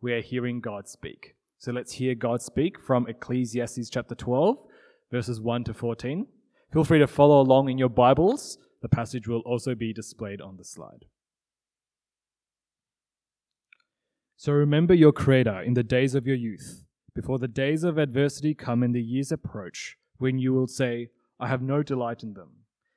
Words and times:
we 0.00 0.12
are 0.12 0.20
hearing 0.20 0.60
God 0.60 0.88
speak. 0.88 1.34
So 1.58 1.72
let's 1.72 1.92
hear 1.92 2.14
God 2.14 2.40
speak 2.40 2.80
from 2.80 3.06
Ecclesiastes 3.06 3.90
chapter 3.90 4.14
12, 4.14 4.56
verses 5.10 5.40
1 5.40 5.64
to 5.64 5.74
14. 5.74 6.26
Feel 6.72 6.84
free 6.84 6.98
to 7.00 7.06
follow 7.06 7.40
along 7.40 7.68
in 7.68 7.76
your 7.76 7.90
Bibles. 7.90 8.56
The 8.80 8.88
passage 8.88 9.28
will 9.28 9.40
also 9.40 9.74
be 9.74 9.92
displayed 9.92 10.40
on 10.40 10.56
the 10.56 10.64
slide. 10.64 11.04
So 14.36 14.52
remember 14.52 14.94
your 14.94 15.12
Creator 15.12 15.60
in 15.60 15.74
the 15.74 15.82
days 15.82 16.14
of 16.14 16.26
your 16.26 16.36
youth, 16.36 16.86
before 17.14 17.38
the 17.38 17.48
days 17.48 17.84
of 17.84 17.98
adversity 17.98 18.54
come 18.54 18.82
and 18.82 18.94
the 18.94 19.02
years 19.02 19.30
approach, 19.30 19.98
when 20.16 20.38
you 20.38 20.54
will 20.54 20.66
say, 20.66 21.10
I 21.38 21.48
have 21.48 21.60
no 21.60 21.82
delight 21.82 22.22
in 22.22 22.32
them. 22.32 22.52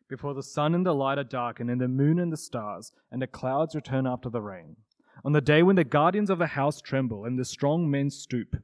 Before 0.07 0.33
the 0.33 0.43
sun 0.43 0.73
and 0.73 0.85
the 0.85 0.95
light 0.95 1.17
are 1.17 1.23
darkened, 1.25 1.69
and 1.69 1.81
the 1.81 1.87
moon 1.89 2.17
and 2.17 2.31
the 2.31 2.37
stars, 2.37 2.93
and 3.11 3.21
the 3.21 3.27
clouds 3.27 3.75
return 3.75 4.07
after 4.07 4.29
the 4.29 4.41
rain 4.41 4.77
on 5.25 5.31
the 5.31 5.41
day 5.41 5.63
when 5.63 5.77
the 5.77 5.85
guardians 5.85 6.29
of 6.29 6.37
the 6.37 6.47
house 6.47 6.81
tremble 6.81 7.23
and 7.23 7.39
the 7.39 7.45
strong 7.45 7.89
men 7.89 8.09
stoop, 8.09 8.57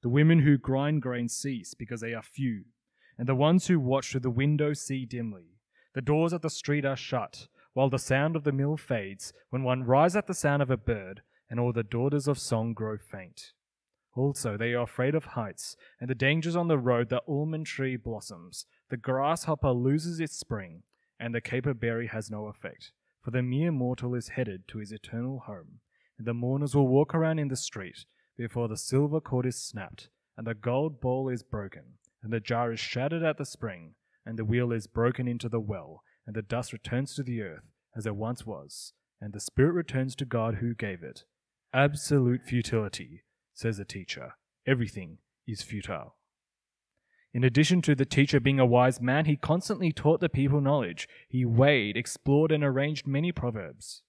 the 0.00 0.08
women 0.08 0.40
who 0.40 0.56
grind 0.56 1.02
grain 1.02 1.28
cease 1.28 1.74
because 1.74 2.00
they 2.00 2.14
are 2.14 2.22
few, 2.22 2.64
and 3.18 3.28
the 3.28 3.34
ones 3.34 3.66
who 3.66 3.80
watch 3.80 4.12
through 4.12 4.20
the 4.20 4.30
window 4.30 4.72
see 4.72 5.04
dimly. 5.04 5.56
The 5.94 6.02
doors 6.02 6.32
of 6.32 6.42
the 6.42 6.50
street 6.50 6.84
are 6.84 6.94
shut, 6.94 7.48
while 7.72 7.90
the 7.90 7.98
sound 7.98 8.36
of 8.36 8.44
the 8.44 8.52
mill 8.52 8.76
fades, 8.76 9.32
when 9.50 9.64
one 9.64 9.82
rises 9.82 10.16
at 10.16 10.28
the 10.28 10.34
sound 10.34 10.62
of 10.62 10.70
a 10.70 10.76
bird, 10.76 11.22
and 11.50 11.58
all 11.58 11.72
the 11.72 11.82
daughters 11.82 12.28
of 12.28 12.38
song 12.38 12.74
grow 12.74 12.96
faint. 12.96 13.52
Also, 14.14 14.56
they 14.56 14.72
are 14.72 14.84
afraid 14.84 15.16
of 15.16 15.24
heights, 15.24 15.76
and 16.00 16.08
the 16.08 16.14
dangers 16.14 16.54
on 16.54 16.68
the 16.68 16.78
road. 16.78 17.08
The 17.08 17.22
almond 17.26 17.66
tree 17.66 17.96
blossoms, 17.96 18.66
the 18.88 18.96
grasshopper 18.96 19.72
loses 19.72 20.20
its 20.20 20.36
spring, 20.36 20.84
and 21.18 21.34
the 21.34 21.40
caper 21.40 21.74
berry 21.74 22.06
has 22.06 22.30
no 22.30 22.46
effect, 22.46 22.92
for 23.20 23.32
the 23.32 23.42
mere 23.42 23.72
mortal 23.72 24.14
is 24.14 24.28
headed 24.28 24.68
to 24.68 24.78
his 24.78 24.92
eternal 24.92 25.40
home 25.40 25.80
and 26.18 26.26
the 26.26 26.34
mourners 26.34 26.74
will 26.74 26.88
walk 26.88 27.14
around 27.14 27.38
in 27.38 27.48
the 27.48 27.56
street 27.56 28.04
before 28.36 28.68
the 28.68 28.76
silver 28.76 29.20
cord 29.20 29.46
is 29.46 29.62
snapped, 29.62 30.08
and 30.36 30.46
the 30.46 30.54
gold 30.54 31.00
bowl 31.00 31.28
is 31.28 31.42
broken, 31.42 31.98
and 32.22 32.32
the 32.32 32.40
jar 32.40 32.72
is 32.72 32.80
shattered 32.80 33.22
at 33.22 33.38
the 33.38 33.44
spring, 33.44 33.94
and 34.26 34.38
the 34.38 34.44
wheel 34.44 34.72
is 34.72 34.86
broken 34.86 35.28
into 35.28 35.48
the 35.48 35.60
well, 35.60 36.02
and 36.26 36.34
the 36.34 36.42
dust 36.42 36.72
returns 36.72 37.14
to 37.14 37.22
the 37.22 37.42
earth 37.42 37.64
as 37.96 38.06
it 38.06 38.16
once 38.16 38.44
was, 38.44 38.92
and 39.20 39.32
the 39.32 39.40
spirit 39.40 39.72
returns 39.72 40.14
to 40.16 40.24
God 40.24 40.56
who 40.56 40.74
gave 40.74 41.02
it. 41.02 41.24
Absolute 41.72 42.42
futility, 42.42 43.22
says 43.52 43.76
the 43.76 43.84
teacher. 43.84 44.34
Everything 44.66 45.18
is 45.46 45.62
futile. 45.62 46.16
In 47.32 47.42
addition 47.42 47.82
to 47.82 47.96
the 47.96 48.04
teacher 48.04 48.38
being 48.38 48.60
a 48.60 48.66
wise 48.66 49.00
man, 49.00 49.24
he 49.24 49.36
constantly 49.36 49.92
taught 49.92 50.20
the 50.20 50.28
people 50.28 50.60
knowledge. 50.60 51.08
He 51.28 51.44
weighed, 51.44 51.96
explored, 51.96 52.52
and 52.52 52.62
arranged 52.62 53.08
many 53.08 53.32
proverbs. 53.32 54.02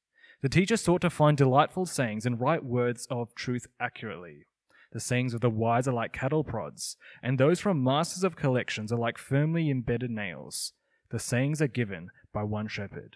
The 0.45 0.49
teacher 0.49 0.77
sought 0.77 1.01
to 1.01 1.09
find 1.09 1.35
delightful 1.35 1.87
sayings 1.87 2.23
and 2.23 2.39
write 2.39 2.63
words 2.63 3.07
of 3.09 3.33
truth 3.33 3.65
accurately. 3.79 4.45
The 4.91 4.99
sayings 4.99 5.33
of 5.33 5.41
the 5.41 5.49
wise 5.49 5.87
are 5.87 5.91
like 5.91 6.13
cattle 6.13 6.43
prods, 6.43 6.97
and 7.23 7.39
those 7.39 7.59
from 7.59 7.83
masters 7.83 8.23
of 8.23 8.35
collections 8.35 8.91
are 8.91 8.99
like 8.99 9.17
firmly 9.17 9.71
embedded 9.71 10.11
nails. 10.11 10.73
The 11.09 11.17
sayings 11.17 11.63
are 11.63 11.67
given 11.67 12.11
by 12.31 12.43
one 12.43 12.67
shepherd. 12.67 13.15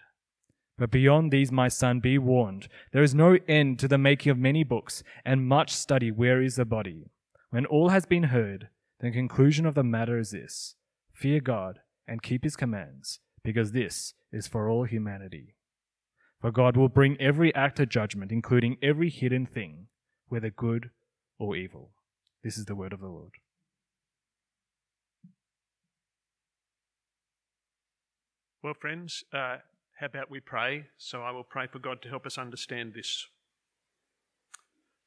But 0.76 0.90
beyond 0.90 1.30
these, 1.30 1.52
my 1.52 1.68
son, 1.68 2.00
be 2.00 2.18
warned. 2.18 2.66
There 2.92 3.04
is 3.04 3.14
no 3.14 3.38
end 3.46 3.78
to 3.78 3.86
the 3.86 3.96
making 3.96 4.32
of 4.32 4.36
many 4.36 4.64
books, 4.64 5.04
and 5.24 5.46
much 5.46 5.72
study 5.72 6.10
wearies 6.10 6.56
the 6.56 6.64
body. 6.64 7.12
When 7.50 7.64
all 7.64 7.90
has 7.90 8.06
been 8.06 8.24
heard, 8.24 8.70
the 8.98 9.12
conclusion 9.12 9.66
of 9.66 9.76
the 9.76 9.84
matter 9.84 10.18
is 10.18 10.32
this 10.32 10.74
fear 11.12 11.38
God 11.38 11.78
and 12.08 12.24
keep 12.24 12.42
his 12.42 12.56
commands, 12.56 13.20
because 13.44 13.70
this 13.70 14.14
is 14.32 14.48
for 14.48 14.68
all 14.68 14.82
humanity. 14.82 15.54
For 16.40 16.50
God 16.50 16.76
will 16.76 16.88
bring 16.88 17.20
every 17.20 17.54
act 17.54 17.76
to 17.76 17.86
judgment, 17.86 18.32
including 18.32 18.78
every 18.82 19.10
hidden 19.10 19.46
thing, 19.46 19.88
whether 20.28 20.50
good 20.50 20.90
or 21.38 21.54
evil. 21.54 21.90
This 22.42 22.56
is 22.56 22.64
the 22.64 22.74
word 22.74 22.92
of 22.92 23.00
the 23.00 23.08
Lord. 23.08 23.32
Well, 28.62 28.74
friends, 28.74 29.24
uh, 29.32 29.56
how 29.98 30.06
about 30.06 30.30
we 30.30 30.40
pray? 30.40 30.86
So 30.96 31.22
I 31.22 31.30
will 31.30 31.44
pray 31.44 31.66
for 31.66 31.78
God 31.78 32.00
to 32.02 32.08
help 32.08 32.26
us 32.26 32.38
understand 32.38 32.94
this. 32.94 33.26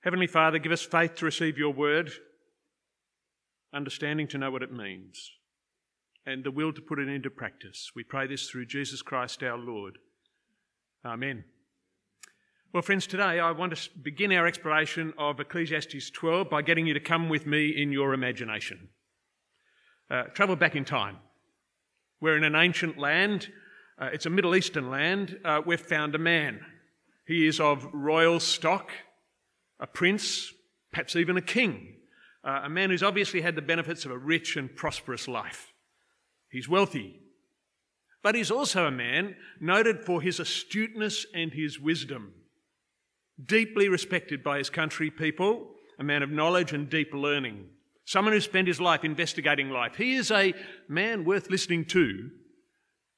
Heavenly 0.03 0.27
Father, 0.27 0.59
give 0.59 0.71
us 0.71 0.81
faith 0.81 1.15
to 1.15 1.25
receive 1.25 1.57
your 1.57 1.73
word, 1.73 2.11
understanding 3.73 4.27
to 4.29 4.37
know 4.37 4.51
what 4.51 4.63
it 4.63 4.71
means, 4.71 5.31
and 6.25 6.43
the 6.43 6.51
will 6.51 6.73
to 6.73 6.81
put 6.81 6.99
it 6.99 7.07
into 7.07 7.29
practice. 7.29 7.91
We 7.95 8.03
pray 8.03 8.27
this 8.27 8.49
through 8.49 8.65
Jesus 8.65 9.01
Christ 9.01 9.41
our 9.41 9.57
Lord. 9.57 9.97
Amen. 11.05 11.43
Well, 12.71 12.81
friends, 12.81 13.07
today 13.07 13.39
I 13.39 13.51
want 13.51 13.75
to 13.75 13.89
begin 14.01 14.31
our 14.31 14.47
exploration 14.47 15.13
of 15.17 15.39
Ecclesiastes 15.39 16.09
12 16.11 16.49
by 16.49 16.61
getting 16.61 16.87
you 16.87 16.93
to 16.93 17.01
come 17.01 17.27
with 17.27 17.45
me 17.45 17.69
in 17.69 17.91
your 17.91 18.13
imagination. 18.13 18.87
Uh, 20.09 20.23
travel 20.33 20.55
back 20.55 20.77
in 20.77 20.85
time. 20.85 21.17
We're 22.21 22.37
in 22.37 22.45
an 22.45 22.55
ancient 22.55 22.97
land, 22.97 23.49
uh, 23.99 24.09
it's 24.13 24.25
a 24.25 24.29
Middle 24.29 24.55
Eastern 24.55 24.89
land. 24.89 25.37
Uh, 25.43 25.61
we've 25.65 25.79
found 25.79 26.15
a 26.15 26.19
man. 26.19 26.61
He 27.27 27.47
is 27.47 27.59
of 27.59 27.85
royal 27.93 28.39
stock, 28.39 28.91
a 29.79 29.87
prince, 29.87 30.53
perhaps 30.91 31.15
even 31.17 31.35
a 31.35 31.41
king, 31.41 31.95
uh, 32.43 32.61
a 32.63 32.69
man 32.69 32.89
who's 32.89 33.03
obviously 33.03 33.41
had 33.41 33.55
the 33.55 33.61
benefits 33.61 34.05
of 34.05 34.11
a 34.11 34.17
rich 34.17 34.55
and 34.55 34.73
prosperous 34.73 35.27
life. 35.27 35.73
He's 36.49 36.69
wealthy, 36.69 37.22
but 38.23 38.35
he's 38.35 38.49
also 38.49 38.85
a 38.85 38.91
man 38.91 39.35
noted 39.59 40.03
for 40.05 40.21
his 40.21 40.39
astuteness 40.39 41.25
and 41.35 41.53
his 41.53 41.79
wisdom. 41.79 42.33
Deeply 43.43 43.89
respected 43.89 44.43
by 44.43 44.57
his 44.57 44.69
country 44.69 45.11
people, 45.11 45.67
a 45.99 46.03
man 46.03 46.23
of 46.23 46.31
knowledge 46.31 46.71
and 46.71 46.89
deep 46.89 47.13
learning, 47.13 47.65
someone 48.05 48.33
who 48.33 48.39
spent 48.39 48.67
his 48.67 48.79
life 48.79 49.03
investigating 49.03 49.69
life. 49.69 49.95
He 49.97 50.15
is 50.15 50.31
a 50.31 50.53
man 50.87 51.25
worth 51.25 51.49
listening 51.49 51.85
to, 51.85 52.29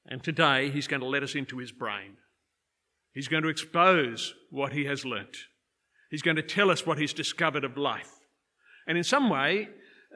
and 0.08 0.24
today 0.24 0.72
he's 0.72 0.88
going 0.88 1.02
to 1.02 1.08
let 1.08 1.24
us 1.24 1.36
into 1.36 1.60
his 1.60 1.72
brain. 1.72 2.18
He's 3.14 3.28
going 3.28 3.44
to 3.44 3.50
expose 3.50 4.34
what 4.50 4.74
he 4.74 4.86
has 4.86 5.06
learnt. 5.06 5.38
He's 6.10 6.22
going 6.22 6.36
to 6.36 6.44
tell 6.44 6.70
us 6.70 6.86
what 6.86 6.98
he's 6.98 7.14
discovered 7.14 7.64
of 7.64 7.78
life. 7.78 8.12
And 8.88 8.98
in 8.98 9.04
some 9.04 9.30
way, 9.30 9.70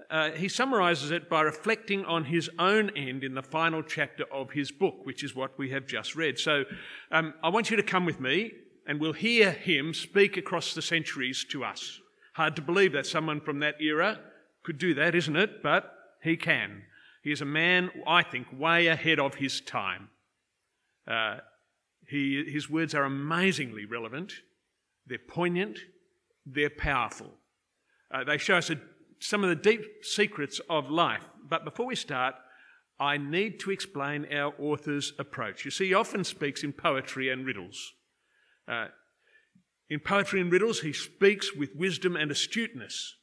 uh, 0.10 0.32
he 0.32 0.48
summarizes 0.48 1.12
it 1.12 1.30
by 1.30 1.42
reflecting 1.42 2.04
on 2.06 2.26
his 2.26 2.50
own 2.58 2.90
end 2.96 3.24
in 3.24 3.36
the 3.36 3.44
final 3.44 3.84
chapter 3.84 4.24
of 4.34 4.52
his 4.52 4.72
book, 4.72 5.06
which 5.06 5.24
is 5.24 5.36
what 5.36 5.58
we 5.58 5.70
have 5.70 5.86
just 5.86 6.16
read. 6.16 6.40
So 6.40 6.64
um, 7.12 7.34
I 7.44 7.50
want 7.50 7.70
you 7.70 7.78
to 7.78 7.84
come 7.84 8.06
with 8.06 8.20
me 8.20 8.52
and 8.88 9.00
we'll 9.00 9.14
hear 9.14 9.52
him 9.52 9.94
speak 9.94 10.36
across 10.36 10.74
the 10.74 10.82
centuries 10.82 11.46
to 11.52 11.64
us. 11.64 12.00
Hard 12.34 12.56
to 12.56 12.62
believe 12.62 12.94
that 12.94 13.06
someone 13.06 13.40
from 13.40 13.60
that 13.60 13.80
era 13.80 14.20
could 14.64 14.80
do 14.80 14.96
that, 14.96 15.14
isn't 15.14 15.36
it? 15.36 15.62
But 15.62 15.94
he 16.24 16.38
can. 16.38 16.84
He 17.24 17.32
is 17.32 17.42
a 17.42 17.46
man, 17.46 17.92
I 18.08 18.24
think, 18.24 18.48
way 18.52 18.88
ahead 18.88 19.20
of 19.20 19.36
his 19.36 19.62
time. 19.62 20.10
Uh, 21.08 21.38
he, 22.08 22.44
his 22.52 22.70
words 22.70 22.96
are 22.96 23.04
amazingly 23.04 23.86
relevant, 23.86 24.34
they're 25.06 25.20
poignant, 25.20 25.78
they're 26.46 26.70
powerful. 26.70 27.32
Uh, 28.12 28.24
they 28.24 28.40
show 28.40 28.58
us 28.58 28.72
a 28.72 28.80
some 29.20 29.44
of 29.44 29.50
the 29.50 29.56
deep 29.56 29.82
secrets 30.02 30.60
of 30.70 30.90
life. 30.90 31.24
But 31.48 31.66
before 31.66 31.86
we 31.86 31.96
start, 31.96 32.36
I 33.00 33.18
need 33.18 33.60
to 33.62 33.72
explain 33.72 34.28
our 34.34 34.54
author's 34.60 35.14
approach. 35.18 35.64
You 35.64 35.72
see, 35.72 35.88
he 35.88 35.94
often 35.94 36.24
speaks 36.24 36.64
in 36.64 36.74
poetry 36.74 37.30
and 37.30 37.46
riddles. 37.46 37.94
Uh, 38.68 38.88
in 39.90 40.00
poetry 40.00 40.42
and 40.42 40.52
riddles, 40.52 40.82
he 40.82 40.94
speaks 40.94 41.56
with 41.56 41.76
wisdom 41.76 42.16
and 42.16 42.30
astuteness. 42.30 43.16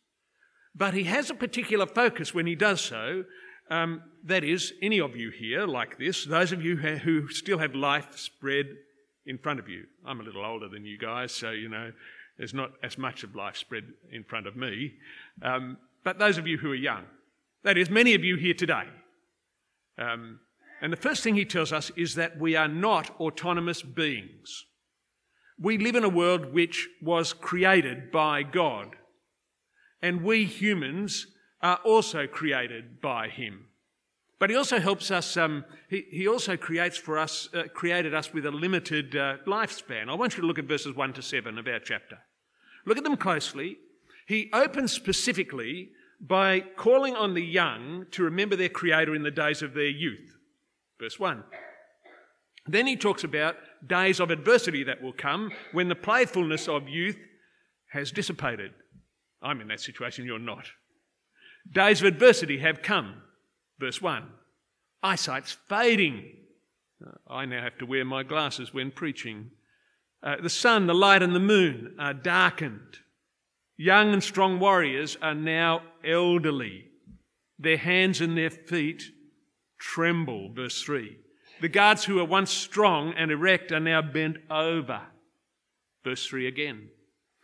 But 0.74 0.94
he 0.94 1.04
has 1.04 1.30
a 1.30 1.34
particular 1.34 1.86
focus 1.86 2.34
when 2.34 2.46
he 2.46 2.54
does 2.54 2.80
so. 2.80 3.24
Um, 3.70 4.02
that 4.24 4.44
is, 4.44 4.72
any 4.82 5.00
of 5.00 5.16
you 5.16 5.30
here 5.30 5.66
like 5.66 5.98
this, 5.98 6.24
those 6.24 6.52
of 6.52 6.64
you 6.64 6.76
who 6.76 7.28
still 7.28 7.58
have 7.58 7.74
life 7.74 8.16
spread 8.18 8.66
in 9.26 9.38
front 9.38 9.58
of 9.58 9.68
you. 9.68 9.84
I'm 10.06 10.20
a 10.20 10.22
little 10.22 10.44
older 10.44 10.68
than 10.68 10.84
you 10.84 10.98
guys, 10.98 11.32
so 11.32 11.50
you 11.50 11.68
know, 11.68 11.92
there's 12.38 12.54
not 12.54 12.72
as 12.82 12.96
much 12.96 13.24
of 13.24 13.34
life 13.34 13.56
spread 13.56 13.84
in 14.12 14.24
front 14.24 14.46
of 14.46 14.56
me. 14.56 14.94
Um, 15.42 15.78
but 16.06 16.20
those 16.20 16.38
of 16.38 16.46
you 16.46 16.56
who 16.58 16.70
are 16.70 16.76
young, 16.76 17.02
that 17.64 17.76
is, 17.76 17.90
many 17.90 18.14
of 18.14 18.22
you 18.22 18.36
here 18.36 18.54
today. 18.54 18.84
Um, 19.98 20.38
and 20.80 20.92
the 20.92 20.96
first 20.96 21.24
thing 21.24 21.34
he 21.34 21.44
tells 21.44 21.72
us 21.72 21.90
is 21.96 22.14
that 22.14 22.38
we 22.38 22.54
are 22.54 22.68
not 22.68 23.10
autonomous 23.18 23.82
beings. 23.82 24.66
We 25.58 25.78
live 25.78 25.96
in 25.96 26.04
a 26.04 26.08
world 26.08 26.54
which 26.54 26.88
was 27.02 27.32
created 27.32 28.12
by 28.12 28.44
God. 28.44 28.94
and 30.00 30.22
we 30.22 30.44
humans 30.44 31.26
are 31.60 31.80
also 31.84 32.28
created 32.28 33.00
by 33.00 33.28
Him. 33.28 33.66
But 34.38 34.50
He 34.50 34.56
also 34.56 34.78
helps 34.78 35.10
us, 35.10 35.36
um, 35.36 35.64
he, 35.90 36.04
he 36.12 36.28
also 36.28 36.56
creates 36.56 36.96
for 36.96 37.18
us, 37.18 37.48
uh, 37.52 37.64
created 37.74 38.14
us 38.14 38.32
with 38.32 38.46
a 38.46 38.52
limited 38.52 39.16
uh, 39.16 39.38
lifespan. 39.44 40.08
I 40.08 40.14
want 40.14 40.36
you 40.36 40.42
to 40.42 40.46
look 40.46 40.60
at 40.60 40.66
verses 40.66 40.94
1 40.94 41.14
to 41.14 41.22
7 41.22 41.58
of 41.58 41.66
our 41.66 41.80
chapter. 41.80 42.18
Look 42.84 42.96
at 42.96 43.02
them 43.02 43.16
closely. 43.16 43.78
He 44.26 44.50
opens 44.52 44.92
specifically 44.92 45.90
by 46.20 46.60
calling 46.60 47.14
on 47.14 47.34
the 47.34 47.44
young 47.44 48.06
to 48.10 48.24
remember 48.24 48.56
their 48.56 48.68
Creator 48.68 49.14
in 49.14 49.22
the 49.22 49.30
days 49.30 49.62
of 49.62 49.74
their 49.74 49.84
youth. 49.88 50.36
Verse 50.98 51.18
1. 51.18 51.44
Then 52.66 52.86
he 52.86 52.96
talks 52.96 53.22
about 53.22 53.56
days 53.86 54.18
of 54.18 54.30
adversity 54.30 54.82
that 54.84 55.02
will 55.02 55.12
come 55.12 55.52
when 55.72 55.88
the 55.88 55.94
playfulness 55.94 56.66
of 56.68 56.88
youth 56.88 57.18
has 57.92 58.10
dissipated. 58.10 58.72
I'm 59.40 59.60
in 59.60 59.68
that 59.68 59.80
situation, 59.80 60.24
you're 60.24 60.38
not. 60.38 60.66
Days 61.70 62.00
of 62.00 62.06
adversity 62.06 62.58
have 62.58 62.82
come. 62.82 63.22
Verse 63.78 64.02
1. 64.02 64.24
Eyesight's 65.02 65.56
fading. 65.68 66.24
I 67.28 67.44
now 67.44 67.62
have 67.62 67.78
to 67.78 67.86
wear 67.86 68.04
my 68.04 68.22
glasses 68.22 68.72
when 68.72 68.90
preaching. 68.90 69.50
Uh, 70.22 70.36
the 70.42 70.50
sun, 70.50 70.86
the 70.86 70.94
light, 70.94 71.22
and 71.22 71.34
the 71.34 71.40
moon 71.40 71.94
are 71.98 72.14
darkened. 72.14 72.98
Young 73.76 74.12
and 74.12 74.22
strong 74.22 74.58
warriors 74.58 75.16
are 75.20 75.34
now 75.34 75.82
elderly. 76.04 76.86
Their 77.58 77.76
hands 77.76 78.20
and 78.20 78.36
their 78.36 78.50
feet 78.50 79.02
tremble. 79.78 80.52
Verse 80.52 80.82
3. 80.82 81.16
The 81.60 81.68
guards 81.68 82.04
who 82.04 82.16
were 82.16 82.24
once 82.24 82.50
strong 82.50 83.14
and 83.16 83.30
erect 83.30 83.72
are 83.72 83.80
now 83.80 84.02
bent 84.02 84.38
over. 84.50 85.00
Verse 86.04 86.26
3 86.26 86.46
again. 86.46 86.88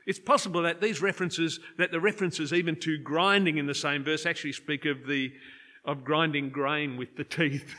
It's 0.06 0.18
possible 0.18 0.62
that 0.62 0.80
these 0.80 1.00
references, 1.00 1.60
that 1.78 1.92
the 1.92 2.00
references 2.00 2.52
even 2.52 2.76
to 2.80 2.98
grinding 2.98 3.58
in 3.58 3.66
the 3.66 3.74
same 3.74 4.04
verse 4.04 4.26
actually 4.26 4.52
speak 4.52 4.84
of 4.84 5.06
the 5.06 5.32
of 5.84 6.04
grinding 6.04 6.50
grain 6.50 6.96
with 6.96 7.16
the 7.16 7.24
teeth. 7.24 7.74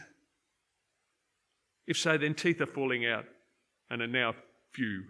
If 1.88 1.98
so, 1.98 2.18
then 2.18 2.34
teeth 2.34 2.62
are 2.62 2.66
falling 2.66 3.06
out 3.06 3.26
and 3.90 4.02
are 4.02 4.08
now 4.08 4.36
few. 4.74 5.04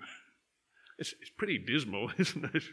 It's, 1.00 1.13
it's 1.22 1.31
pretty 1.36 1.57
dismal, 1.57 2.12
isn't 2.18 2.56
it? 2.56 2.63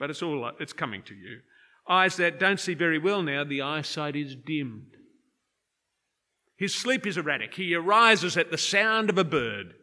But 0.00 0.10
it's 0.10 0.22
all 0.22 0.50
it's 0.58 0.72
coming 0.72 1.02
to 1.02 1.14
you. 1.14 1.40
Eyes 1.88 2.16
that 2.16 2.40
don't 2.40 2.58
see 2.58 2.74
very 2.74 2.98
well 2.98 3.22
now, 3.22 3.44
the 3.44 3.62
eyesight 3.62 4.16
is 4.16 4.34
dimmed. 4.34 4.96
His 6.56 6.74
sleep 6.74 7.06
is 7.06 7.16
erratic. 7.16 7.54
He 7.54 7.74
arises 7.74 8.36
at 8.36 8.50
the 8.50 8.58
sound 8.58 9.10
of 9.10 9.18
a 9.18 9.24
bird. 9.24 9.74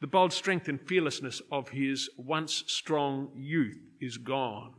The 0.00 0.06
bold 0.06 0.32
strength 0.32 0.68
and 0.68 0.80
fearlessness 0.80 1.40
of 1.52 1.70
his 1.70 2.10
once 2.16 2.64
strong 2.66 3.30
youth 3.36 3.78
is 4.00 4.16
gone. 4.16 4.74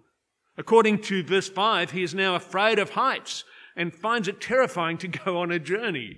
According 0.57 1.01
to 1.03 1.23
verse 1.23 1.49
5, 1.49 1.91
he 1.91 2.03
is 2.03 2.15
now 2.15 2.35
afraid 2.35 2.79
of 2.79 2.91
heights 2.91 3.43
and 3.75 3.93
finds 3.93 4.27
it 4.27 4.41
terrifying 4.41 4.97
to 4.99 5.07
go 5.07 5.39
on 5.39 5.51
a 5.51 5.59
journey. 5.59 6.17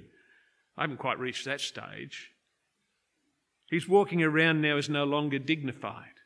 I 0.78 0.82
haven't 0.82 0.98
quite 1.00 1.20
reached 1.20 1.46
that 1.46 1.62
stage. 1.62 2.32
He's 3.70 3.90
walking 3.90 4.24
around 4.24 4.62
now 4.62 4.78
is 4.78 4.90
no 4.90 5.04
longer 5.04 5.40
dignified. 5.40 6.17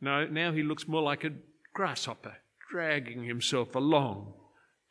No, 0.00 0.26
now 0.26 0.52
he 0.52 0.62
looks 0.62 0.86
more 0.86 1.02
like 1.02 1.24
a 1.24 1.32
grasshopper, 1.74 2.36
dragging 2.70 3.24
himself 3.24 3.74
along. 3.74 4.34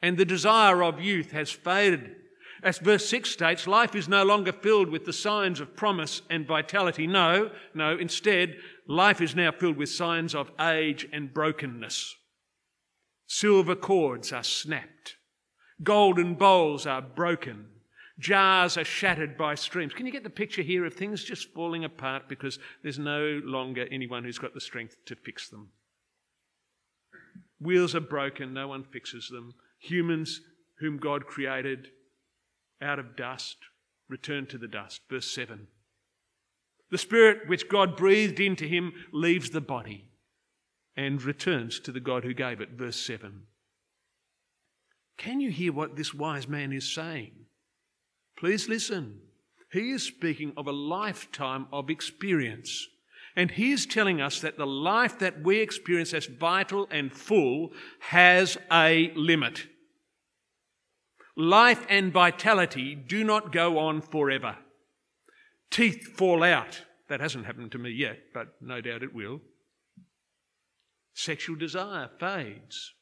And 0.02 0.18
the 0.18 0.26
desire 0.26 0.84
of 0.84 1.02
youth 1.02 1.32
has 1.32 1.52
faded. 1.52 2.16
As 2.64 2.80
verse 2.80 3.08
6 3.10 3.30
states, 3.30 3.68
life 3.68 3.96
is 3.96 4.08
no 4.08 4.24
longer 4.24 4.52
filled 4.52 4.90
with 4.90 5.06
the 5.06 5.14
signs 5.14 5.60
of 5.60 5.76
promise 5.76 6.22
and 6.30 6.48
vitality. 6.48 7.06
No, 7.06 7.52
no, 7.74 7.98
instead, 7.98 8.56
life 8.88 9.22
is 9.22 9.36
now 9.36 9.52
filled 9.52 9.78
with 9.78 9.90
signs 9.90 10.34
of 10.34 10.52
age 10.60 11.08
and 11.12 11.34
brokenness. 11.34 12.16
Silver 13.28 13.76
cords 13.76 14.32
are 14.32 14.44
snapped, 14.44 15.16
golden 15.84 16.36
bowls 16.36 16.86
are 16.86 17.02
broken, 17.02 17.68
jars 18.20 18.78
are 18.78 18.84
shattered 18.84 19.38
by 19.38 19.56
streams. 19.56 19.94
Can 19.94 20.06
you 20.06 20.12
get 20.12 20.24
the 20.24 20.30
picture 20.30 20.62
here 20.62 20.86
of 20.86 20.94
things 20.94 21.24
just 21.24 21.54
falling 21.54 21.84
apart 21.84 22.30
because 22.30 22.60
there's 22.84 23.00
no 23.00 23.42
longer 23.44 23.88
anyone 23.92 24.24
who's 24.24 24.40
got 24.40 24.54
the 24.54 24.62
strength 24.62 24.98
to 25.06 25.16
fix 25.16 25.50
them? 25.50 25.70
Wheels 27.60 27.96
are 27.96 28.02
broken, 28.02 28.54
no 28.54 28.68
one 28.68 28.84
fixes 28.84 29.30
them. 29.30 29.54
Humans 29.80 30.42
whom 30.80 30.98
God 30.98 31.26
created 31.26 31.88
out 32.82 33.00
of 33.00 33.16
dust, 33.16 33.58
return 34.10 34.46
to 34.48 34.58
the 34.58 34.68
dust. 34.68 35.02
Verse 35.10 35.30
7. 35.32 35.68
The 36.92 36.98
spirit 36.98 37.48
which 37.48 37.70
God 37.70 37.98
breathed 37.98 38.40
into 38.40 38.66
him 38.66 38.94
leaves 39.12 39.50
the 39.50 39.62
body 39.62 40.10
and 40.96 41.22
returns 41.22 41.80
to 41.82 41.92
the 41.92 42.00
God 42.00 42.24
who 42.24 42.34
gave 42.34 42.62
it. 42.62 42.72
Verse 42.72 43.00
7. 43.00 43.44
Can 45.18 45.40
you 45.40 45.50
hear 45.50 45.74
what 45.74 45.96
this 45.96 46.14
wise 46.14 46.48
man 46.48 46.72
is 46.72 46.94
saying? 46.94 47.45
Please 48.38 48.68
listen. 48.68 49.22
He 49.72 49.92
is 49.92 50.04
speaking 50.04 50.54
of 50.58 50.68
a 50.68 50.72
lifetime 50.72 51.68
of 51.72 51.90
experience. 51.90 52.88
And 53.36 53.52
he 53.52 53.72
is 53.72 53.86
telling 53.86 54.22
us 54.22 54.40
that 54.42 54.58
the 54.58 54.68
life 54.68 55.20
that 55.20 55.44
we 55.44 55.60
experience 55.60 56.14
as 56.14 56.26
vital 56.26 56.88
and 56.90 57.12
full 57.12 57.72
has 58.00 58.58
a 58.72 59.12
limit. 59.16 59.68
Life 61.36 61.86
and 61.90 62.14
vitality 62.14 62.96
do 62.96 63.24
not 63.26 63.52
go 63.52 63.78
on 63.78 64.02
forever. 64.02 64.58
Teeth 65.70 66.16
fall 66.16 66.44
out. 66.44 66.82
That 67.10 67.20
hasn't 67.20 67.46
happened 67.46 67.72
to 67.74 67.78
me 67.78 67.92
yet, 67.92 68.18
but 68.34 68.56
no 68.62 68.80
doubt 68.80 69.04
it 69.04 69.14
will. 69.14 69.42
Sexual 71.14 71.58
desire 71.58 72.10
fades. 72.20 72.94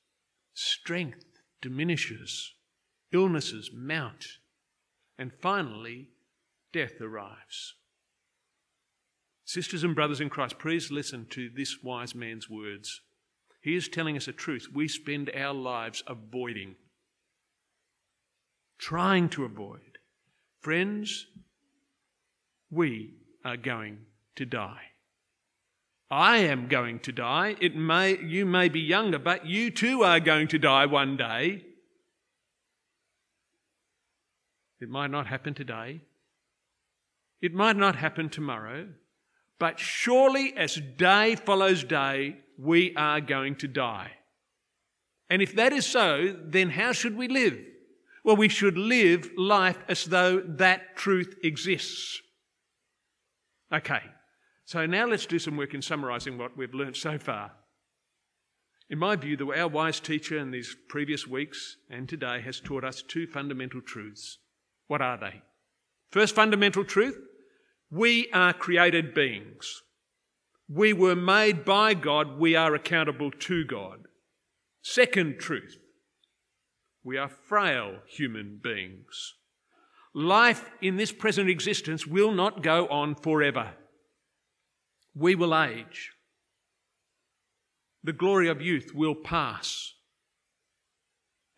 Strength 0.53 1.25
diminishes. 1.61 2.53
Illnesses 3.11 3.69
mount. 3.73 4.25
And 5.17 5.31
finally, 5.41 6.09
death 6.71 6.99
arrives. 7.01 7.75
Sisters 9.45 9.83
and 9.83 9.93
brothers 9.93 10.21
in 10.21 10.29
Christ, 10.29 10.57
please 10.57 10.91
listen 10.91 11.27
to 11.31 11.49
this 11.49 11.83
wise 11.83 12.15
man's 12.15 12.49
words. 12.49 13.01
He 13.61 13.75
is 13.75 13.87
telling 13.87 14.17
us 14.17 14.27
a 14.27 14.33
truth 14.33 14.67
we 14.73 14.87
spend 14.87 15.29
our 15.35 15.53
lives 15.53 16.03
avoiding 16.07 16.75
trying 18.83 19.29
to 19.29 19.45
avoid. 19.45 19.97
Friends, 20.59 21.27
we 22.69 23.13
are 23.45 23.55
going 23.55 23.99
to 24.35 24.45
die. 24.45 24.81
I 26.11 26.39
am 26.39 26.67
going 26.67 26.99
to 26.99 27.13
die. 27.13 27.55
It 27.61 27.77
may, 27.77 28.19
you 28.19 28.45
may 28.45 28.67
be 28.67 28.81
younger, 28.81 29.19
but 29.19 29.45
you 29.45 29.71
too 29.71 30.03
are 30.03 30.19
going 30.19 30.49
to 30.49 30.59
die 30.59 30.85
one 30.85 31.15
day. 31.15 31.63
It 34.83 34.89
might 34.89 35.11
not 35.11 35.27
happen 35.27 35.53
today. 35.53 36.01
It 37.41 37.53
might 37.53 37.77
not 37.77 37.95
happen 37.95 38.27
tomorrow. 38.27 38.89
But 39.57 39.79
surely, 39.79 40.53
as 40.57 40.81
day 40.97 41.35
follows 41.35 41.85
day, 41.85 42.39
we 42.57 42.93
are 42.97 43.21
going 43.21 43.55
to 43.55 43.67
die. 43.69 44.11
And 45.29 45.41
if 45.41 45.55
that 45.55 45.71
is 45.71 45.85
so, 45.85 46.35
then 46.43 46.69
how 46.69 46.91
should 46.91 47.15
we 47.15 47.29
live? 47.29 47.57
Well, 48.25 48.35
we 48.35 48.49
should 48.49 48.77
live 48.77 49.31
life 49.37 49.77
as 49.87 50.03
though 50.03 50.41
that 50.41 50.97
truth 50.97 51.33
exists. 51.43 52.21
Okay, 53.73 54.01
so 54.65 54.85
now 54.85 55.07
let's 55.07 55.25
do 55.25 55.39
some 55.39 55.55
work 55.55 55.73
in 55.73 55.81
summarising 55.81 56.37
what 56.37 56.57
we've 56.57 56.73
learnt 56.73 56.97
so 56.97 57.17
far. 57.17 57.53
In 58.89 58.99
my 58.99 59.15
view, 59.15 59.37
our 59.53 59.69
wise 59.69 60.01
teacher 60.01 60.37
in 60.37 60.51
these 60.51 60.75
previous 60.89 61.25
weeks 61.25 61.77
and 61.89 62.09
today 62.09 62.41
has 62.41 62.59
taught 62.59 62.83
us 62.83 63.01
two 63.01 63.25
fundamental 63.27 63.79
truths. 63.79 64.39
What 64.87 65.01
are 65.01 65.17
they? 65.17 65.41
First 66.11 66.35
fundamental 66.35 66.83
truth 66.83 67.17
we 67.89 68.31
are 68.31 68.53
created 68.53 69.13
beings. 69.13 69.83
We 70.67 70.93
were 70.93 71.15
made 71.15 71.63
by 71.63 71.93
God, 71.93 72.39
we 72.39 72.55
are 72.55 72.73
accountable 72.73 73.29
to 73.29 73.63
God. 73.65 74.07
Second 74.81 75.39
truth 75.39 75.77
we 77.03 77.17
are 77.17 77.29
frail 77.29 77.97
human 78.07 78.59
beings. 78.63 79.35
Life 80.15 80.69
in 80.81 80.95
this 80.95 81.11
present 81.11 81.49
existence 81.49 82.07
will 82.07 82.31
not 82.31 82.63
go 82.63 82.87
on 82.87 83.15
forever. 83.15 83.71
We 85.15 85.35
will 85.35 85.55
age. 85.55 86.11
The 88.03 88.13
glory 88.13 88.47
of 88.47 88.61
youth 88.61 88.91
will 88.93 89.15
pass 89.15 89.93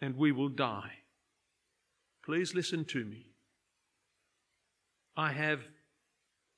and 0.01 0.15
we 0.15 0.31
will 0.31 0.49
die. 0.49 0.91
Please 2.25 2.55
listen 2.55 2.85
to 2.85 3.05
me. 3.05 3.27
I 5.15 5.31
have 5.31 5.61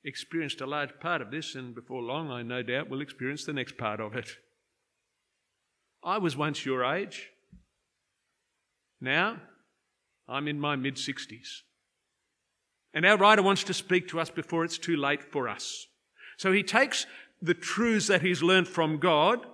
experienced 0.03 0.62
a 0.62 0.65
large 0.65 0.97
part 1.01 1.21
of 1.21 1.29
this, 1.29 1.55
and 1.55 1.75
before 1.75 2.01
long, 2.01 2.31
I 2.31 2.41
no 2.41 2.63
doubt 2.63 2.89
will 2.89 3.01
experience 3.01 3.43
the 3.43 3.53
next 3.53 3.77
part 3.77 4.00
of 4.00 4.15
it. 4.15 4.29
I 6.03 6.19
was 6.19 6.38
once 6.38 6.65
your 6.65 6.86
age. 6.86 7.31
Now, 9.01 9.41
I'm 10.27 10.47
in 10.47 10.59
my 10.59 10.77
mid 10.77 10.95
60s. 10.95 11.62
And 12.93 13.05
our 13.05 13.17
writer 13.17 13.43
wants 13.43 13.63
to 13.65 13.74
speak 13.74 14.07
to 14.07 14.19
us 14.19 14.29
before 14.29 14.63
it's 14.63 14.77
too 14.77 14.95
late 14.95 15.21
for 15.21 15.50
us. 15.50 15.88
So 16.38 16.51
he 16.51 16.63
takes 16.63 17.05
the 17.41 17.53
truths 17.53 18.07
that 18.07 18.21
he's 18.21 18.41
learned 18.41 18.67
from 18.67 18.97
God 18.97 19.45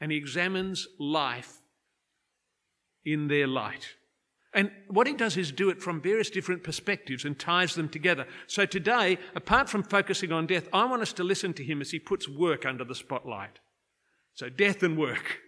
and 0.00 0.12
he 0.12 0.18
examines 0.18 0.86
life 1.00 1.62
in 3.04 3.28
their 3.28 3.46
light. 3.46 3.95
And 4.56 4.70
what 4.88 5.06
he 5.06 5.12
does 5.12 5.36
is 5.36 5.52
do 5.52 5.68
it 5.68 5.82
from 5.82 6.00
various 6.00 6.30
different 6.30 6.64
perspectives 6.64 7.26
and 7.26 7.38
ties 7.38 7.74
them 7.74 7.90
together. 7.90 8.26
So 8.46 8.64
today, 8.64 9.18
apart 9.34 9.68
from 9.68 9.82
focusing 9.82 10.32
on 10.32 10.46
death, 10.46 10.66
I 10.72 10.86
want 10.86 11.02
us 11.02 11.12
to 11.14 11.24
listen 11.24 11.52
to 11.54 11.62
him 11.62 11.82
as 11.82 11.90
he 11.90 11.98
puts 11.98 12.26
work 12.26 12.64
under 12.64 12.82
the 12.82 12.94
spotlight. 12.94 13.58
So, 14.32 14.48
death 14.48 14.82
and 14.82 14.96
work, 14.96 15.40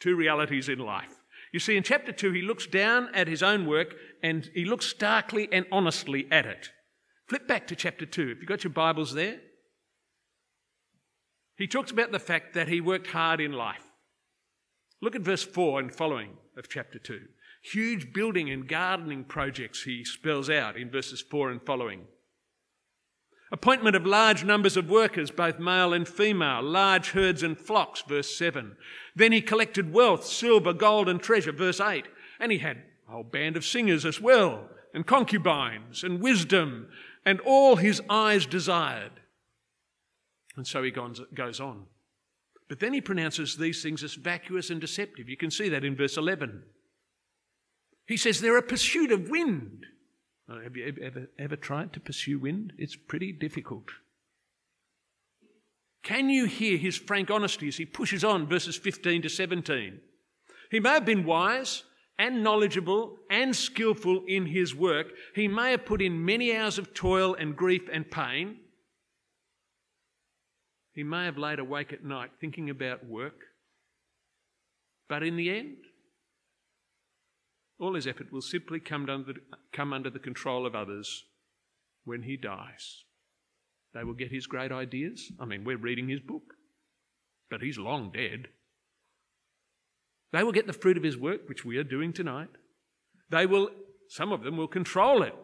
two 0.00 0.16
realities 0.16 0.68
in 0.68 0.80
life. 0.80 1.14
You 1.52 1.60
see, 1.60 1.76
in 1.76 1.84
chapter 1.84 2.10
2, 2.10 2.32
he 2.32 2.42
looks 2.42 2.66
down 2.66 3.08
at 3.14 3.28
his 3.28 3.42
own 3.42 3.66
work 3.66 3.94
and 4.20 4.50
he 4.52 4.64
looks 4.64 4.86
starkly 4.86 5.48
and 5.52 5.64
honestly 5.70 6.26
at 6.32 6.44
it. 6.44 6.70
Flip 7.28 7.46
back 7.46 7.68
to 7.68 7.76
chapter 7.76 8.04
2. 8.04 8.28
Have 8.30 8.38
you 8.40 8.46
got 8.46 8.64
your 8.64 8.72
Bibles 8.72 9.14
there? 9.14 9.38
He 11.56 11.68
talks 11.68 11.92
about 11.92 12.10
the 12.10 12.18
fact 12.18 12.54
that 12.54 12.66
he 12.66 12.80
worked 12.80 13.08
hard 13.08 13.40
in 13.40 13.52
life. 13.52 13.84
Look 15.00 15.14
at 15.14 15.22
verse 15.22 15.44
4 15.44 15.78
and 15.78 15.94
following 15.94 16.30
of 16.56 16.68
chapter 16.68 16.98
2. 16.98 17.20
Huge 17.62 18.12
building 18.12 18.50
and 18.50 18.66
gardening 18.66 19.24
projects 19.24 19.82
he 19.82 20.04
spells 20.04 20.48
out 20.48 20.76
in 20.76 20.90
verses 20.90 21.20
4 21.20 21.50
and 21.50 21.62
following. 21.62 22.06
Appointment 23.52 23.96
of 23.96 24.06
large 24.06 24.44
numbers 24.44 24.76
of 24.76 24.88
workers, 24.88 25.30
both 25.30 25.58
male 25.58 25.92
and 25.92 26.06
female, 26.06 26.62
large 26.62 27.10
herds 27.10 27.42
and 27.42 27.58
flocks, 27.58 28.02
verse 28.02 28.34
7. 28.36 28.76
Then 29.16 29.32
he 29.32 29.42
collected 29.42 29.92
wealth, 29.92 30.24
silver, 30.24 30.72
gold, 30.72 31.08
and 31.08 31.20
treasure, 31.20 31.52
verse 31.52 31.80
8. 31.80 32.06
And 32.38 32.52
he 32.52 32.58
had 32.58 32.84
a 33.08 33.12
whole 33.12 33.24
band 33.24 33.56
of 33.56 33.64
singers 33.64 34.06
as 34.06 34.20
well, 34.20 34.68
and 34.94 35.04
concubines, 35.04 36.04
and 36.04 36.20
wisdom, 36.20 36.88
and 37.26 37.40
all 37.40 37.76
his 37.76 38.00
eyes 38.08 38.46
desired. 38.46 39.12
And 40.56 40.66
so 40.66 40.82
he 40.82 40.92
goes 40.92 41.60
on. 41.60 41.86
But 42.68 42.78
then 42.78 42.94
he 42.94 43.00
pronounces 43.00 43.56
these 43.56 43.82
things 43.82 44.04
as 44.04 44.14
vacuous 44.14 44.70
and 44.70 44.80
deceptive. 44.80 45.28
You 45.28 45.36
can 45.36 45.50
see 45.50 45.68
that 45.70 45.84
in 45.84 45.96
verse 45.96 46.16
11. 46.16 46.62
He 48.06 48.16
says 48.16 48.40
they're 48.40 48.56
a 48.56 48.62
pursuit 48.62 49.12
of 49.12 49.28
wind. 49.28 49.86
Uh, 50.50 50.60
have 50.60 50.76
you 50.76 50.92
ever, 51.02 51.28
ever 51.38 51.56
tried 51.56 51.92
to 51.92 52.00
pursue 52.00 52.38
wind? 52.38 52.72
It's 52.76 52.96
pretty 52.96 53.32
difficult. 53.32 53.90
Can 56.02 56.28
you 56.28 56.46
hear 56.46 56.76
his 56.76 56.96
frank 56.96 57.30
honesty 57.30 57.68
as 57.68 57.76
he 57.76 57.84
pushes 57.84 58.24
on 58.24 58.46
verses 58.46 58.76
15 58.76 59.22
to 59.22 59.28
17? 59.28 60.00
He 60.70 60.80
may 60.80 60.90
have 60.90 61.04
been 61.04 61.24
wise 61.24 61.84
and 62.18 62.42
knowledgeable 62.42 63.16
and 63.30 63.54
skillful 63.54 64.24
in 64.26 64.46
his 64.46 64.74
work. 64.74 65.08
He 65.34 65.48
may 65.48 65.72
have 65.72 65.84
put 65.84 66.02
in 66.02 66.24
many 66.24 66.56
hours 66.56 66.78
of 66.78 66.94
toil 66.94 67.34
and 67.34 67.56
grief 67.56 67.88
and 67.92 68.10
pain. 68.10 68.56
He 70.92 71.02
may 71.02 71.24
have 71.24 71.38
laid 71.38 71.58
awake 71.58 71.92
at 71.92 72.04
night 72.04 72.30
thinking 72.40 72.70
about 72.70 73.06
work. 73.06 73.44
But 75.08 75.22
in 75.22 75.36
the 75.36 75.50
end, 75.50 75.76
all 77.80 77.94
his 77.94 78.06
effort 78.06 78.32
will 78.32 78.42
simply 78.42 78.78
come 78.78 79.08
under, 79.08 79.32
come 79.72 79.92
under 79.92 80.10
the 80.10 80.18
control 80.18 80.66
of 80.66 80.74
others 80.74 81.24
when 82.04 82.22
he 82.22 82.36
dies. 82.36 83.04
They 83.94 84.04
will 84.04 84.14
get 84.14 84.30
his 84.30 84.46
great 84.46 84.70
ideas. 84.70 85.32
I 85.40 85.46
mean, 85.46 85.64
we're 85.64 85.76
reading 85.76 86.08
his 86.08 86.20
book, 86.20 86.54
but 87.50 87.62
he's 87.62 87.78
long 87.78 88.12
dead. 88.12 88.48
They 90.32 90.44
will 90.44 90.52
get 90.52 90.66
the 90.66 90.72
fruit 90.72 90.96
of 90.96 91.02
his 91.02 91.16
work, 91.16 91.48
which 91.48 91.64
we 91.64 91.76
are 91.78 91.84
doing 91.84 92.12
tonight. 92.12 92.50
They 93.30 93.46
will, 93.46 93.70
some 94.08 94.30
of 94.30 94.42
them 94.42 94.56
will 94.56 94.68
control 94.68 95.22
it, 95.22 95.34